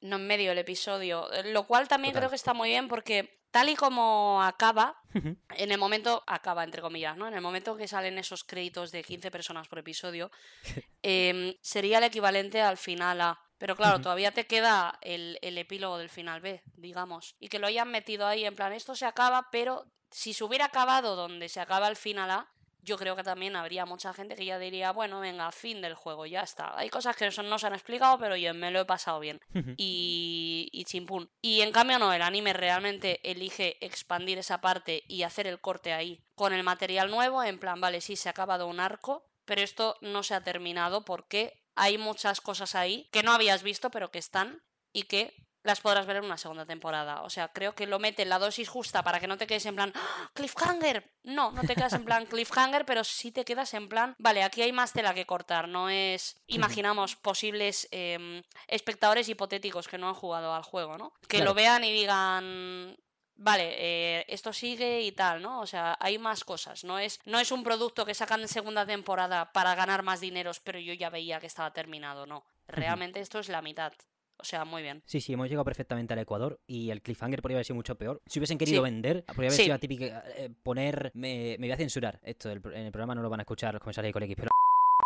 [0.00, 1.32] no en medio del episodio.
[1.32, 2.22] Eh, Lo cual también Total.
[2.22, 6.82] creo que está muy bien porque tal y como acaba, en el momento, acaba entre
[6.82, 7.26] comillas, ¿no?
[7.26, 10.30] En el momento que salen esos créditos de 15 personas por episodio,
[11.02, 13.40] em, sería el equivalente al final A.
[13.58, 17.36] Pero claro, todavía te queda el, el epílogo del final B, digamos.
[17.40, 20.66] Y que lo hayan metido ahí en plan, esto se acaba, pero si se hubiera
[20.66, 22.52] acabado donde se acaba el final A,
[22.86, 26.24] yo creo que también habría mucha gente que ya diría, bueno, venga, fin del juego,
[26.24, 26.78] ya está.
[26.78, 29.40] Hay cosas que eso no se han explicado, pero yo me lo he pasado bien
[29.76, 31.28] y, y chimpún.
[31.42, 35.92] Y en cambio no, el anime realmente elige expandir esa parte y hacer el corte
[35.92, 39.62] ahí con el material nuevo, en plan, vale, sí, se ha acabado un arco, pero
[39.62, 44.10] esto no se ha terminado porque hay muchas cosas ahí que no habías visto, pero
[44.12, 44.62] que están
[44.92, 47.22] y que las podrás ver en una segunda temporada.
[47.22, 49.66] O sea, creo que lo mete en la dosis justa para que no te quedes
[49.66, 50.30] en plan "¡Ah!
[50.32, 51.10] cliffhanger.
[51.24, 54.62] No, no te quedas en plan cliffhanger, pero sí te quedas en plan, vale, aquí
[54.62, 55.68] hay más tela que cortar.
[55.68, 61.12] No es, imaginamos, posibles em, espectadores hipotéticos que no han jugado al juego, ¿no?
[61.28, 61.46] Que Claro.
[61.46, 62.96] lo vean y digan,
[63.34, 65.60] vale, eh, esto sigue y tal, ¿no?
[65.60, 66.84] O sea, hay más cosas.
[66.84, 70.60] No es, no es un producto que sacan en segunda temporada para ganar más dineros,
[70.60, 72.44] pero yo ya veía que estaba terminado, no.
[72.68, 73.92] Realmente esto es la mitad.
[74.38, 75.02] O sea, muy bien.
[75.06, 78.20] Sí, sí, hemos llegado perfectamente al Ecuador y el cliffhanger podría haber sido mucho peor.
[78.26, 78.90] Si hubiesen querido Sí.
[78.90, 79.62] vender, podría haber Sí.
[79.64, 81.10] sido la típica eh, poner.
[81.14, 82.50] Me, me voy a censurar esto.
[82.50, 84.50] el- en el programa no lo van a escuchar los comisarios de Colegis, pero.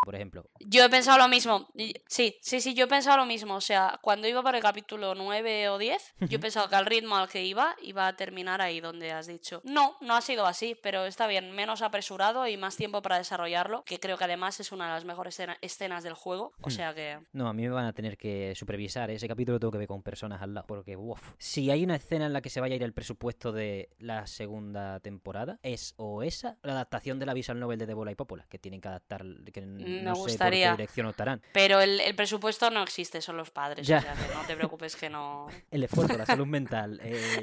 [0.03, 0.49] Por ejemplo.
[0.59, 1.67] Yo he pensado lo mismo.
[2.07, 3.53] Sí, sí, sí, yo he pensado lo mismo.
[3.55, 7.17] O sea, cuando iba por el capítulo 9 o 10, yo pensado que al ritmo
[7.17, 9.61] al que iba, iba a terminar ahí donde has dicho.
[9.63, 13.83] No, no ha sido así, pero está bien, menos apresurado y más tiempo para desarrollarlo,
[13.85, 16.53] que creo que además es una de las mejores escena- escenas del juego.
[16.61, 16.71] O Hmm.
[16.71, 17.19] sea que...
[17.31, 19.11] No, a mí me van a tener que supervisar.
[19.11, 20.65] Ese capítulo lo tengo que ver con personas al lado.
[20.67, 21.21] Porque, uff.
[21.37, 24.25] Si hay una escena en la que se vaya a ir el presupuesto de la
[24.25, 28.47] segunda temporada, es o esa, la adaptación de la visual novel de Debola y Popola,
[28.49, 29.23] que tienen que adaptar.
[29.53, 29.61] Que
[29.97, 30.69] Me no sé gustaría.
[30.69, 31.41] por qué dirección optarán.
[31.53, 33.85] Pero el, el presupuesto no existe, son los padres.
[33.87, 33.99] Ya.
[33.99, 35.47] O sea que no te preocupes que no...
[35.71, 36.99] El esfuerzo, la salud mental.
[37.03, 37.41] Eh,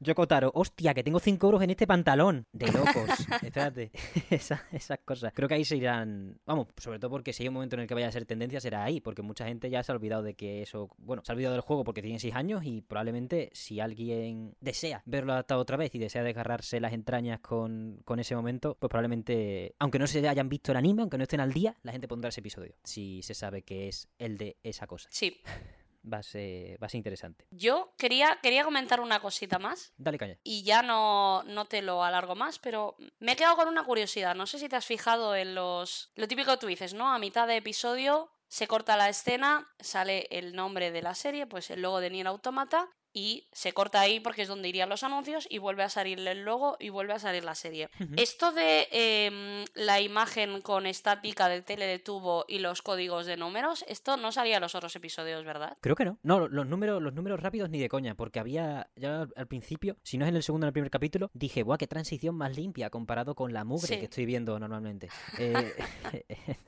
[0.00, 2.46] Yoko Taro, hostia, que tengo 5 euros en este pantalón.
[2.52, 3.08] De locos.
[3.42, 3.90] Espérate.
[4.30, 5.32] Esa- esas cosas.
[5.34, 6.38] Creo que ahí se irán.
[6.46, 8.60] Vamos, sobre todo porque si hay un momento en el que vaya a ser tendencia,
[8.60, 9.00] será ahí.
[9.00, 10.88] Porque mucha gente ya se ha olvidado de que eso.
[10.98, 15.02] Bueno, se ha olvidado del juego porque tiene 6 años y probablemente si alguien desea
[15.06, 19.74] verlo adaptado otra vez y desea desgarrarse las entrañas con, con ese momento, pues probablemente,
[19.78, 22.28] aunque no se hayan visto el anime, aunque no estén al día, la gente pondrá
[22.28, 22.74] ese episodio.
[22.84, 25.08] Si se sabe que es el de esa cosa.
[25.10, 25.40] Sí.
[26.10, 27.44] Va a ser, va a ser interesante.
[27.50, 29.92] Yo quería, quería comentar una cosita más.
[29.98, 30.38] Dale caña.
[30.42, 34.34] y ya no, no te lo alargo más, pero me he quedado con una curiosidad.
[34.34, 36.10] No sé si te has fijado en los...
[36.14, 37.12] Lo típico que tú dices, ¿no?
[37.12, 41.68] A mitad de episodio se corta la escena, sale el nombre de la serie, pues
[41.70, 42.88] el logo de Nier Automata,
[43.18, 46.44] y se corta ahí porque es donde irían los anuncios y vuelve a salir el
[46.44, 47.88] logo y vuelve a salir la serie.
[48.16, 53.36] Esto de em, la imagen con estática del tele de tubo y los códigos de
[53.36, 55.76] números, esto no salía en los otros episodios, ¿verdad?
[55.80, 56.18] Creo que no.
[56.22, 60.16] No, los números, los números rápidos ni de coña, porque había, ya al- principio, si
[60.16, 62.88] no es en el segundo en el primer capítulo, dije, guau, qué transición más limpia
[62.90, 63.96] comparado con la mugre Sí.
[63.98, 65.08] que estoy viendo normalmente.
[65.38, 65.74] Eh,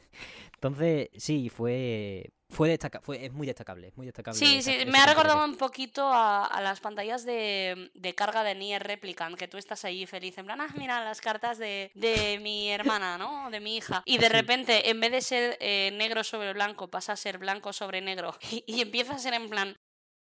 [0.55, 4.39] entonces, sí, fue, fue destaca fue, es muy destacable, es muy destacable.
[4.39, 8.55] Sí, sí, me ha recordado un poquito a, a las pantallas de, de carga de
[8.55, 12.39] Nier Replicant, que tú estás ahí feliz, en plan, ah, mira las cartas de, de
[12.41, 13.51] mi hermana, ¿no?
[13.51, 14.03] De mi hija.
[14.05, 17.73] Y de repente, en vez de ser eh, negro sobre blanco, pasa a ser blanco
[17.73, 18.37] sobre negro.
[18.51, 19.77] Y, y empieza a ser en plan,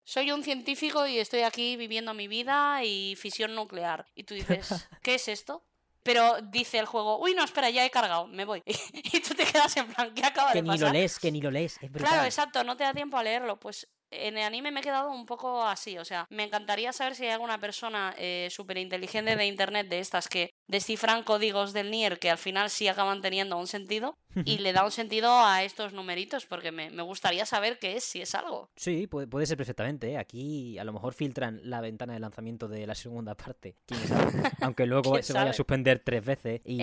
[0.04, 4.06] soy un científico y estoy aquí viviendo mi vida y fisión nuclear.
[4.14, 5.64] Y tú dices, ¿qué es esto?
[6.02, 8.62] Pero dice el juego, uy, no, espera, ya he cargado, me voy.
[9.12, 10.88] Y tú te quedas en plan, ¿qué acaba Que de ni pasar?
[10.88, 12.08] lo lees, que ni lo lees, es brutal.
[12.10, 13.58] Claro, exacto, no te da tiempo a leerlo.
[13.58, 15.98] Pues en el anime me he quedado un poco así.
[15.98, 20.00] O sea, me encantaría saber si hay alguna persona eh, súper inteligente de internet de
[20.00, 24.58] estas que descifran códigos del Nier que al final sí acaban teniendo un sentido y
[24.58, 28.20] le da un sentido a estos numeritos porque me, me gustaría saber qué es, si
[28.20, 28.70] es algo.
[28.76, 30.12] Sí, puede, puede ser perfectamente.
[30.12, 30.18] ¿eh?
[30.18, 33.76] Aquí a lo mejor filtran la ventana de lanzamiento de la segunda parte.
[33.86, 34.30] quién sabe.
[34.60, 35.56] Aunque luego ¿Quién se vaya a sabe?
[35.56, 36.80] suspender tres veces y,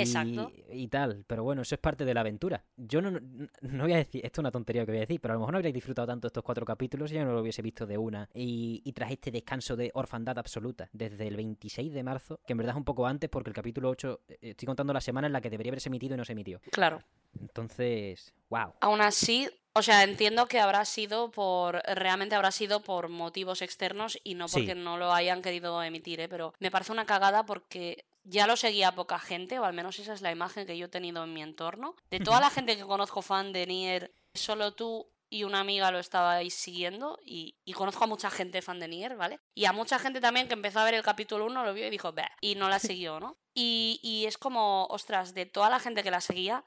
[0.71, 1.23] y tal.
[1.25, 2.65] Pero bueno, eso es parte de la aventura.
[2.75, 5.33] Yo no, no, voy a decir, esto es una tontería que voy a decir, pero
[5.33, 7.61] a lo mejor no habréis disfrutado tanto estos cuatro capítulos si yo no lo hubiese
[7.61, 8.29] visto de una.
[8.33, 12.57] Y, y tras este descanso de orfandad absoluta, desde el 26 de marzo, que en
[12.57, 15.34] verdad es un poco antes porque el capítulo 8, eh, estoy contando la semana en
[15.34, 16.59] la que debería haberse emitido y no se emitió.
[16.71, 17.01] Claro.
[17.39, 18.73] Entonces, wow.
[18.82, 21.82] Aún así, o sea, entiendo que habrá sido por.
[21.86, 24.59] Realmente habrá sido por motivos externos y no Sí.
[24.59, 26.28] porque no lo hayan querido emitir, ¿eh?
[26.30, 30.13] Pero me parece una cagada porque ya lo seguía poca gente, o al menos esa
[30.13, 31.95] es la imagen que yo he tenido en mi entorno.
[32.11, 35.99] De toda la gente que conozco fan de Nier, solo tú y una amiga lo
[35.99, 39.39] estabais siguiendo y, y conozco a mucha gente fan de Nier, ¿vale?
[39.55, 41.89] Y a mucha gente también que empezó a ver el capítulo 1, lo vio y
[41.89, 43.38] dijo, "Bah", y no la siguió, ¿no?
[43.53, 46.63] Y, y es como, ostras, de toda la gente que la seguía,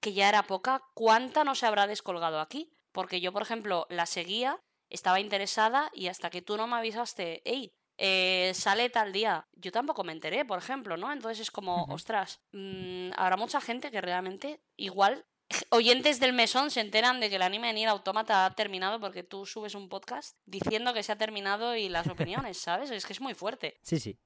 [0.00, 2.72] que ya era poca, ¿cuánta no se habrá descolgado aquí?
[2.92, 4.60] Porque yo, por ejemplo, la seguía,
[4.90, 9.72] estaba interesada y hasta que tú no me avisaste, hey, eh, sale tal día, yo
[9.72, 11.12] tampoco me enteré, por ejemplo, ¿no?
[11.12, 15.26] Entonces es como, ostras, mm, habrá mucha gente que realmente igual...
[15.70, 19.22] Oyentes del mesón se enteran de que el anime de Nier Automata ha terminado porque
[19.22, 22.90] tú subes un podcast diciendo que se ha terminado y las opiniones, ¿sabes?
[22.90, 23.78] Es que es muy fuerte.
[23.82, 24.18] Sí, sí.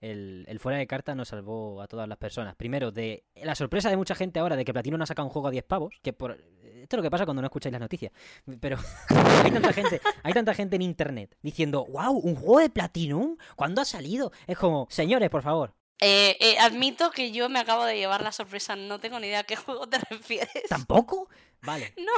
[0.00, 2.54] El, el fuera de carta nos salvó a todas las personas.
[2.54, 5.32] Primero, de la sorpresa de mucha gente ahora de que Platino no ha sacado un
[5.32, 5.94] juego a 10 pavos.
[6.02, 6.32] Que por...
[6.32, 8.12] Esto es lo que pasa cuando no escucháis las noticias.
[8.60, 8.78] Pero
[9.44, 13.80] hay tanta gente, hay tanta gente en internet diciendo, wow, un juego de Platinum, ¿cuándo
[13.80, 14.32] ha salido?
[14.46, 18.30] Es como, señores, por favor, Eh, eh, admito que yo me acabo de llevar la
[18.32, 20.64] sorpresa, no tengo ni idea a qué juego te refieres.
[20.68, 21.28] ¿tampoco?
[21.62, 21.92] Vale.
[21.96, 22.12] No.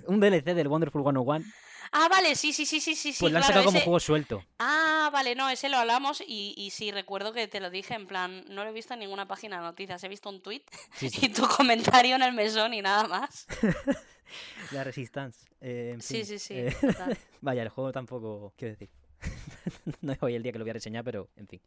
[0.08, 1.44] un DLC del Wonderful 101,
[1.92, 3.20] Ah, vale, sí, sí, sí, sí, sí, sí.
[3.20, 4.44] pues lo han claro, sacado como ese- juego suelto.
[4.58, 8.08] Ah, vale, no, ese lo hablamos y, y sí, recuerdo que te lo dije en
[8.08, 10.62] plan, no lo he visto en ninguna página de noticias, he visto un tweet
[10.96, 11.26] Sí, sí.
[11.26, 13.46] y tu comentario en el mesón y nada más.
[14.72, 15.46] La Resistance.
[15.60, 16.54] eh, en Sí, fin, sí, sí.
[16.54, 17.16] eh, total.
[17.40, 18.90] Vaya, el juego tampoco, quiero decir.
[20.00, 21.60] no es hoy el día que lo voy a reseñar, pero en fin.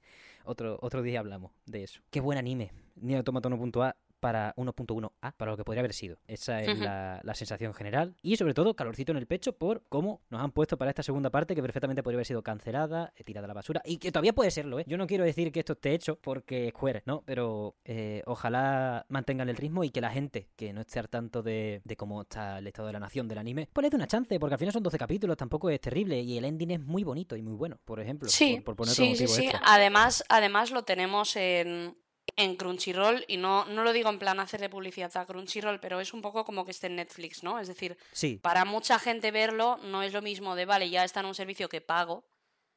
[0.45, 2.01] Otro, otro día hablamos de eso.
[2.09, 2.71] Qué buen anime.
[2.95, 6.17] Nier Automata 1.a para 1.1a, para lo que podría haber sido.
[6.27, 8.15] Esa es la, la sensación general.
[8.21, 11.29] Y sobre todo, calorcito en el pecho por cómo nos han puesto para esta segunda
[11.29, 13.81] parte que perfectamente podría haber sido cancelada, eh, tirada a la basura.
[13.85, 14.83] Y que todavía puede serlo, ¿eh?
[14.87, 17.23] Yo no quiero decir que esto esté hecho porque Square, ¿no?
[17.25, 21.41] Pero eh, ojalá mantengan el ritmo y que la gente que no esté al tanto
[21.41, 24.07] de, de cómo está el estado de la nación del anime, pues le dé una
[24.07, 26.19] chance, porque al final son 12 capítulos, tampoco es terrible.
[26.21, 28.29] Y el ending es muy bonito y muy bueno, por ejemplo.
[28.29, 29.49] Sí, por, por poner otro sí, sí, sí.
[29.63, 31.95] Además, además lo tenemos en,
[32.39, 36.13] en Crunchyroll y no, no lo digo en plan hacerle publicidad a Crunchyroll, pero es
[36.13, 37.59] un poco como que esté en Netflix, ¿no?
[37.59, 41.19] Es decir, Sí, para mucha gente verlo no es lo mismo de, vale, ya está
[41.21, 42.23] en un servicio que pago,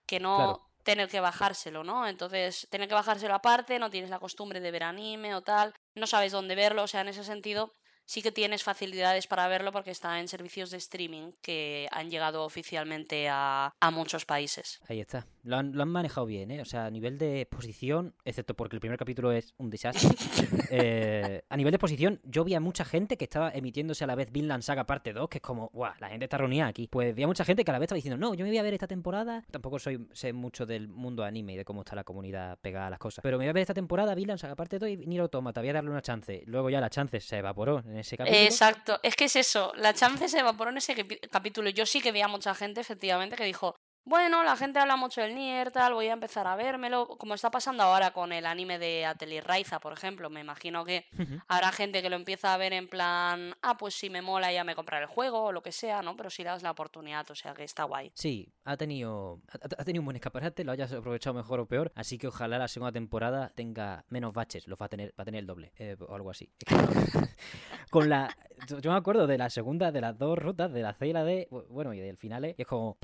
[0.06, 0.60] que no Claro.
[0.84, 2.06] tener que bajárselo, ¿no?
[2.08, 6.06] Entonces, tener que bajárselo aparte, no tienes la costumbre de ver anime o tal, no
[6.08, 7.72] sabes dónde verlo, o sea, en ese sentido
[8.06, 12.44] sí que tienes facilidades para verlo porque está en servicios de streaming que han llegado
[12.44, 14.80] oficialmente a, a muchos países.
[14.88, 15.26] Ahí está.
[15.44, 16.60] Lo han, lo han manejado bien, ¿eh?
[16.60, 20.10] O sea, a nivel de exposición, excepto porque el primer capítulo es un desastre.
[20.70, 24.14] eh, a nivel de exposición, yo vi a mucha gente que estaba emitiéndose a la
[24.14, 26.86] vez Vinland Saga parte 2, que es como, guau, la gente está reunida aquí.
[26.86, 28.58] Pues vi a mucha gente que a la vez estaba diciendo, no, yo me voy
[28.58, 29.44] a ver esta temporada.
[29.50, 32.90] Tampoco soy sé mucho del mundo anime y de cómo está la comunidad pegada a
[32.90, 33.22] las cosas.
[33.22, 35.70] Pero me voy a ver esta temporada, Vinland Saga parte 2 y Nier Automata, voy
[35.70, 36.42] a darle una chance.
[36.46, 38.42] Luego ya la chance se evaporó en ese capítulo.
[38.42, 40.94] Exacto, es que es eso, la chance se evaporó en ese
[41.30, 41.70] capítulo.
[41.70, 43.74] Yo sí que vi a mucha gente, efectivamente, que dijo,
[44.04, 47.50] bueno, la gente habla mucho del Nier, tal, voy a empezar a vérmelo, como está
[47.50, 51.06] pasando ahora con el anime de Atelier Raiza, por ejemplo, me imagino que
[51.48, 54.64] habrá gente que lo empieza a ver en plan, ah, pues si me mola ya
[54.64, 56.16] me compraré el juego o lo que sea, ¿no?
[56.16, 58.10] Pero si le das la oportunidad, o sea que está guay.
[58.14, 62.18] Sí, ha tenido, ha, tenido un buen escaparate, lo hayas aprovechado mejor o peor, así
[62.18, 65.38] que ojalá la segunda temporada tenga menos baches, los va a tener, va a tener
[65.40, 66.50] el doble, eh, o algo así.
[67.90, 68.34] Con la,
[68.80, 71.24] yo me acuerdo de la segunda, de las dos rutas, de la C y la
[71.24, 72.96] D, bu- bueno, y del final, y es como,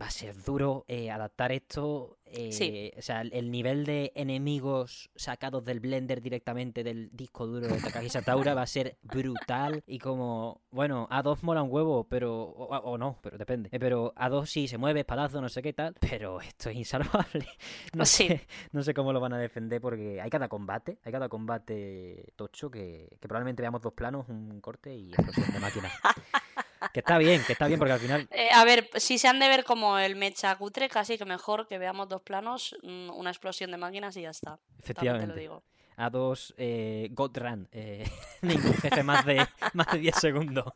[0.00, 2.90] va a ser duro eh, adaptar esto, eh, Sí.
[2.98, 7.80] o sea, el, el nivel de enemigos sacados del blender directamente del disco duro de
[7.80, 12.66] Takagi Sataura va a ser brutal y como, bueno, A2 mola un huevo, pero, o,
[12.76, 15.94] o no, pero depende, Eh, pero A2 sí se mueve, espadazo, no sé qué tal,
[16.00, 17.46] pero esto es insalvable,
[17.94, 18.26] no Sí.
[18.28, 22.32] sé, no sé cómo lo van a defender porque hay cada combate, hay cada combate
[22.36, 25.90] tocho que, que probablemente veamos dos planos, un corte y explosión de máquina.
[26.92, 29.38] que está bien, que está bien porque al final Eh, a ver, si se han
[29.38, 33.30] de ver como el mecha cutre, casi que mejor que veamos dos planos, mm, una
[33.30, 34.56] explosión de máquinas y ya está.
[34.56, 35.40] También te lo Efectivamente.
[35.40, 35.62] digo.
[35.98, 37.68] A dos eh, God Run.
[37.72, 38.04] eh,
[38.42, 40.66] ningún jefe más de, más de 10 segundos.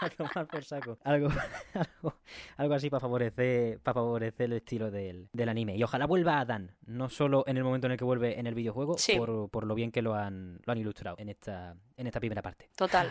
[0.00, 0.98] A tomar por saco.
[1.04, 1.28] Algo,
[1.72, 2.18] algo,
[2.56, 5.76] algo así para favorecer, para favorecer el estilo del, del anime.
[5.76, 6.74] Y ojalá vuelva a Dan.
[6.84, 9.16] No solo en el momento en el que vuelve en el videojuego, Sí.
[9.16, 12.42] por, por lo bien que lo han, lo han ilustrado en esta, en esta primera
[12.42, 12.68] parte.
[12.74, 13.08] Total.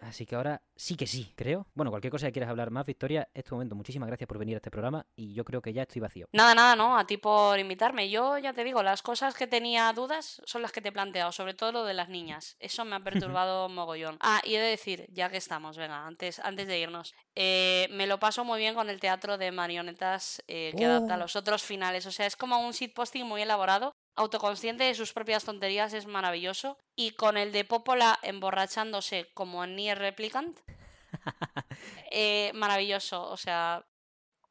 [0.00, 1.66] As- Así que ahora sí que sí, creo.
[1.74, 3.74] Bueno, cualquier cosa que quieras hablar más, Victoria, es tu momento.
[3.76, 6.26] Muchísimas gracias por venir a este programa y yo creo que ya estoy vacío.
[6.32, 8.08] Nada, nada, no, a ti por invitarme.
[8.10, 11.30] Yo ya te digo, las cosas que tenía dudas son las que te he planteado,
[11.32, 12.56] sobre todo lo de las niñas.
[12.58, 13.00] Eso me ha
[13.38, 14.16] perturbado mogollón.
[14.20, 18.06] Ah, y he de decir, ya que estamos, venga, antes, antes de irnos, eh, me
[18.06, 21.18] lo paso muy bien con el teatro de marionetas eh, que adapta Oh.
[21.18, 22.06] los otros finales.
[22.06, 23.92] O sea, es como un shitposting muy elaborado.
[24.18, 26.76] Autoconsciente de sus propias tonterías es maravilloso.
[26.96, 30.58] Y con el de Popola emborrachándose como en Nier Replicant,
[32.10, 33.30] eh, maravilloso.
[33.30, 33.86] O sea,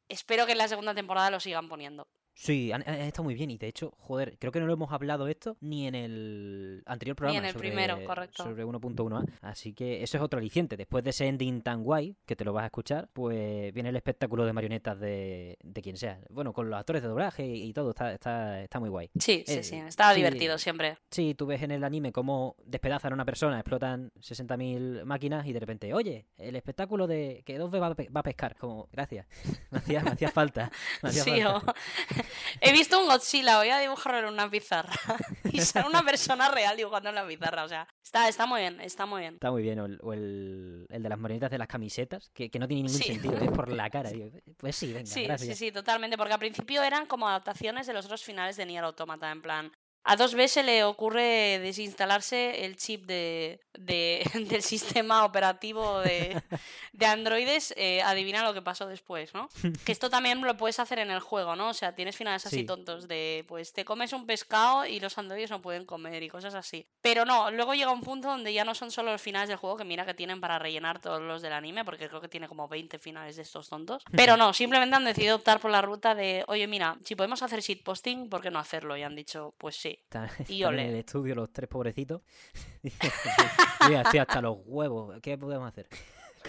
[0.08, 2.08] espero que en la segunda temporada lo sigan poniendo.
[2.40, 4.92] Sí, han, han estado muy bien y de hecho, joder, creo que no lo hemos
[4.92, 7.40] hablado esto ni en el anterior programa.
[7.40, 8.44] en el sobre, primero, correcto.
[8.44, 9.24] Sobre 1.1a.
[9.42, 10.76] Así que eso es otro aliciente.
[10.76, 13.96] Después de ese ending tan guay, que te lo vas a escuchar, pues viene el
[13.96, 16.20] espectáculo de marionetas de, de quien sea.
[16.30, 19.10] Bueno, con los actores de doblaje y, y todo, está, está, está muy guay.
[19.18, 20.18] Sí, sí, Eh, sí, estaba sí.
[20.18, 20.96] divertido siempre.
[21.10, 25.52] Sí, tú ves en el anime cómo despedazan a una persona, explotan 60.000 máquinas y
[25.52, 28.54] de repente, oye, el espectáculo de que 2B va, va a pescar.
[28.56, 29.26] Como, gracias.
[29.72, 30.70] Me hacía, me hacía falta.
[31.02, 31.56] Me hacía Sí, falta.
[31.56, 31.74] o-
[32.60, 34.92] He visto un Godzilla, voy a dibujarlo en una pizarra.
[35.52, 37.64] y sale una persona real dibujando en la pizarra.
[37.64, 39.34] O sea, está, está muy bien, está muy bien.
[39.34, 42.50] Está muy bien, o el, o el, el de las marionetas de las camisetas, que,
[42.50, 43.04] que no tiene ningún Sí.
[43.12, 44.10] sentido, es por la cara.
[44.58, 46.16] pues sí, venga, Sí, sí, sí, totalmente.
[46.16, 49.30] Porque al principio eran como adaptaciones de los otros finales de Nier Automata.
[49.30, 49.72] En plan,
[50.08, 56.42] a 2B se le ocurre desinstalarse el chip de, de- del sistema operativo de,
[56.92, 57.74] de androides.
[57.76, 59.48] eh, adivina lo que pasó después, ¿no?
[59.84, 61.68] Que esto también lo puedes hacer en el juego, ¿no?
[61.68, 62.64] O sea, tienes finales así Sí.
[62.66, 66.54] tontos de, pues te comes un pescado y los androides no pueden comer y cosas
[66.54, 66.86] así.
[67.02, 69.76] Pero no, luego llega un punto donde ya no son solo los finales del juego,
[69.76, 72.66] que mira que tienen para rellenar todos los del anime, porque creo que tiene como
[72.68, 74.02] 20 finales de estos tontos.
[74.12, 77.60] Pero no, simplemente han decidido optar por la ruta de, oye, mira, si podemos hacer
[77.60, 78.96] shitposting, ¿por qué no hacerlo?
[78.96, 79.97] Y han dicho, pues sí.
[80.04, 82.22] Están, Y están en el estudio los tres pobrecitos.
[83.88, 85.20] Mira, estoy hasta los huevos.
[85.20, 85.88] ¿Qué podemos hacer?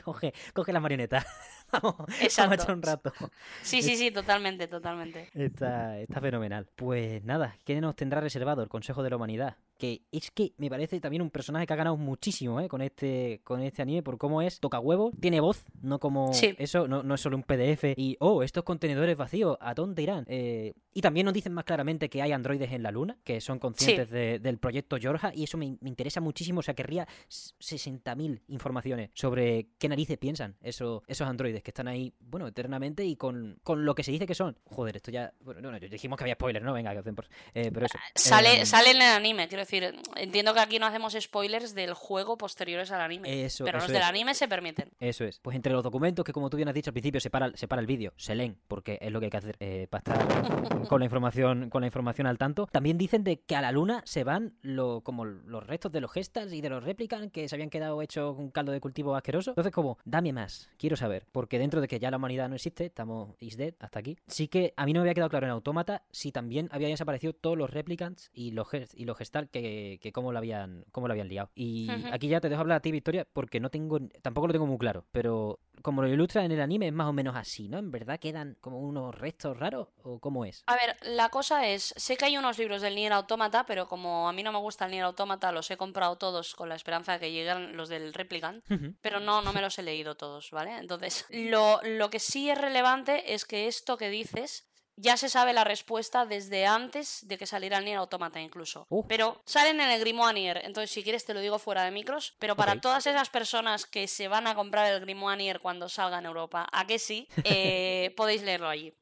[0.03, 1.25] Coge, coge la marioneta.
[1.71, 3.13] Vamos, vamos a echar un rato.
[3.61, 5.29] Sí, sí, sí, totalmente, totalmente.
[5.33, 6.67] Está, está fenomenal.
[6.75, 10.69] Pues nada, ¿qué nos tendrá reservado el Consejo de la Humanidad que es que me
[10.69, 12.67] parece también un personaje que ha ganado muchísimo, ¿eh?
[12.67, 16.53] Con este, con este anime, por cómo es, toca huevo, tiene voz, no como Sí.
[16.59, 20.25] eso, no, no es solo un PDF y, oh, estos contenedores vacíos, ¿a dónde irán?
[20.27, 23.57] Eh, y también nos dicen más claramente que hay androides en la luna, que son
[23.57, 27.53] conscientes de- del proyecto Georgia, y eso me, me interesa muchísimo, o sea, querría s-
[27.59, 33.15] 60.000 informaciones sobre qué narices piensan esos, esos androides que están ahí, bueno, eternamente y
[33.15, 34.57] con, con lo que se dice que son.
[34.65, 36.73] Joder, esto ya, bueno, no, no, dijimos que había spoilers, ¿no?
[36.73, 37.25] Venga, que hacen por...
[37.53, 37.97] eh, pero eso.
[38.15, 39.68] Sale, eh, sale en el anime, quiero decir,
[40.15, 43.45] entiendo que aquí no hacemos spoilers del juego posteriores al anime.
[43.45, 44.89] Eso, pero eso los del anime se permiten.
[44.99, 45.39] Eso es.
[45.39, 47.87] Pues entre los documentos que, como tú bien has dicho al principio, separa, separa el
[47.87, 51.05] vídeo, se leen, porque es lo que hay que hacer eh, para estar con la
[51.05, 52.67] información con la información al tanto.
[52.71, 56.11] También dicen de que a la luna se van lo, como los restos de los
[56.11, 59.51] gestas y de los replicant que se habían quedado hechos un caldo de cultivo asqueroso.
[59.51, 61.25] Entonces, como, dame más, quiero saber.
[61.31, 64.17] Porque dentro de que ya la humanidad no existe, estamos is dead hasta aquí.
[64.27, 67.33] Sí que a mí no me había quedado claro en Autómata si también habían desaparecido
[67.33, 71.13] todos los replicants y los y los gestal que, que cómo lo habían cómo lo
[71.13, 71.51] habían liado.
[71.55, 74.65] Y aquí ya te dejo hablar a ti, Victoria, porque no tengo tampoco lo tengo
[74.65, 77.77] muy claro, pero como lo ilustra en el anime es más o menos así, ¿no?
[77.77, 80.63] En verdad quedan como unos restos raros o cómo es.
[80.67, 84.27] A ver, la cosa es, sé que hay unos libros del Nier Automata, pero como
[84.27, 87.13] a mí no me gusta el Nier Automata, los he comprado todos con la esperanza
[87.13, 88.63] de que lleguen los del Replicant.
[89.01, 90.77] Pero no, no me los he leído todos, ¿vale?
[90.77, 94.67] Entonces, lo, lo que sí es relevante es que esto que dices
[94.99, 98.85] ya se sabe la respuesta desde antes de que saliera el Nier Automata incluso.
[98.89, 99.05] Uh.
[99.07, 102.35] Pero salen en el Grimoire Nier, entonces si quieres te lo digo fuera de micros,
[102.39, 106.19] pero para todas esas personas que se van a comprar el Grimoire Nier cuando salga
[106.19, 107.27] en Europa, ¿a que sí?
[107.51, 108.93] Eh, podéis leerlo allí.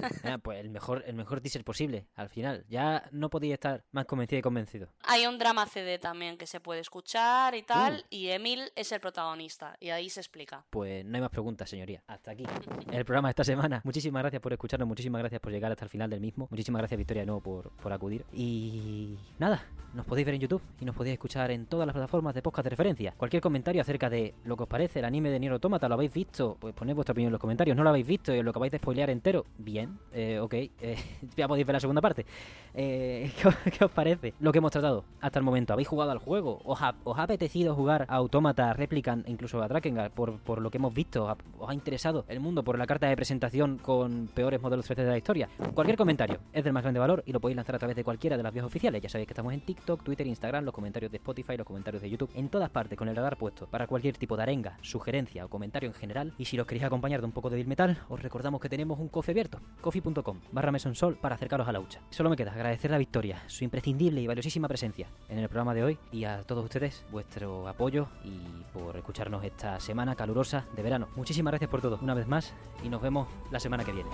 [0.30, 2.64] Ah, pues el mejor, el mejor teaser posible, al final.
[2.68, 4.88] Ya no podía estar más convencido y convencido.
[5.04, 9.00] Hay un drama CD también que se puede escuchar y tal, y Emil es el
[9.00, 10.64] protagonista, y ahí se explica.
[10.70, 12.02] Pues no hay más preguntas, señoría.
[12.06, 12.44] Hasta aquí
[12.92, 13.80] el programa de esta semana.
[13.84, 16.48] Muchísimas gracias por escucharnos, muchísimas gracias por llegar hasta el final del mismo.
[16.50, 18.24] Muchísimas gracias, Victoria, de nuevo por, por acudir.
[18.32, 22.34] Y nada, nos podéis ver en YouTube y nos podéis escuchar en todas las plataformas
[22.34, 23.14] de podcast de referencia.
[23.16, 26.12] Cualquier comentario acerca de lo que os parece el anime de Nier Automata, ¿lo habéis
[26.12, 26.56] visto?
[26.60, 27.76] Pues poned vuestra opinión en los comentarios.
[27.76, 29.46] ¿No lo habéis visto y os lo acabáis de spoilear entero?
[29.58, 30.54] Bien, eh, ok.
[30.54, 30.96] eh,
[31.36, 32.26] ya podéis ver la segunda parte.
[32.74, 33.32] Eh,
[33.78, 35.72] ¿qué, os, parece lo que hemos tratado hasta el momento?
[35.72, 36.60] ¿Habéis jugado al juego?
[36.64, 41.28] ¿Os ha, apetecido jugar a Automata, Replicant incluso a Drakengard por, lo que hemos visto?
[41.28, 44.96] ¿Ha- ¿Os ha interesado el mundo por la carta de presentación con peores modelos 3D
[44.96, 45.48] de la historia?
[45.74, 48.36] Cualquier comentario es del más grande valor y lo podéis lanzar a través de cualquiera
[48.36, 49.02] de las vías oficiales.
[49.02, 52.10] Ya sabéis que estamos en TikTok, Twitter, Instagram, los comentarios de Spotify, los comentarios de
[52.10, 55.48] YouTube, en todas partes con el radar puesto para cualquier tipo de arenga, sugerencia o
[55.48, 56.32] comentario en general.
[56.38, 58.98] Y si los queréis acompañar de un poco de Bill Metal, os recordamos que tenemos
[58.98, 62.00] un coffee abierto, coffee.com barra mesonsol para acercaros a la hucha.
[62.10, 65.84] Solo me queda agradecer a Victoria su imprescindible y valiosísima presencia en el programa de
[65.84, 68.38] hoy y a todos ustedes vuestro apoyo y
[68.72, 71.08] por escucharnos esta semana calurosa de verano.
[71.16, 72.54] Muchísimas gracias por todo una vez más
[72.84, 74.10] y nos vemos la semana que viene.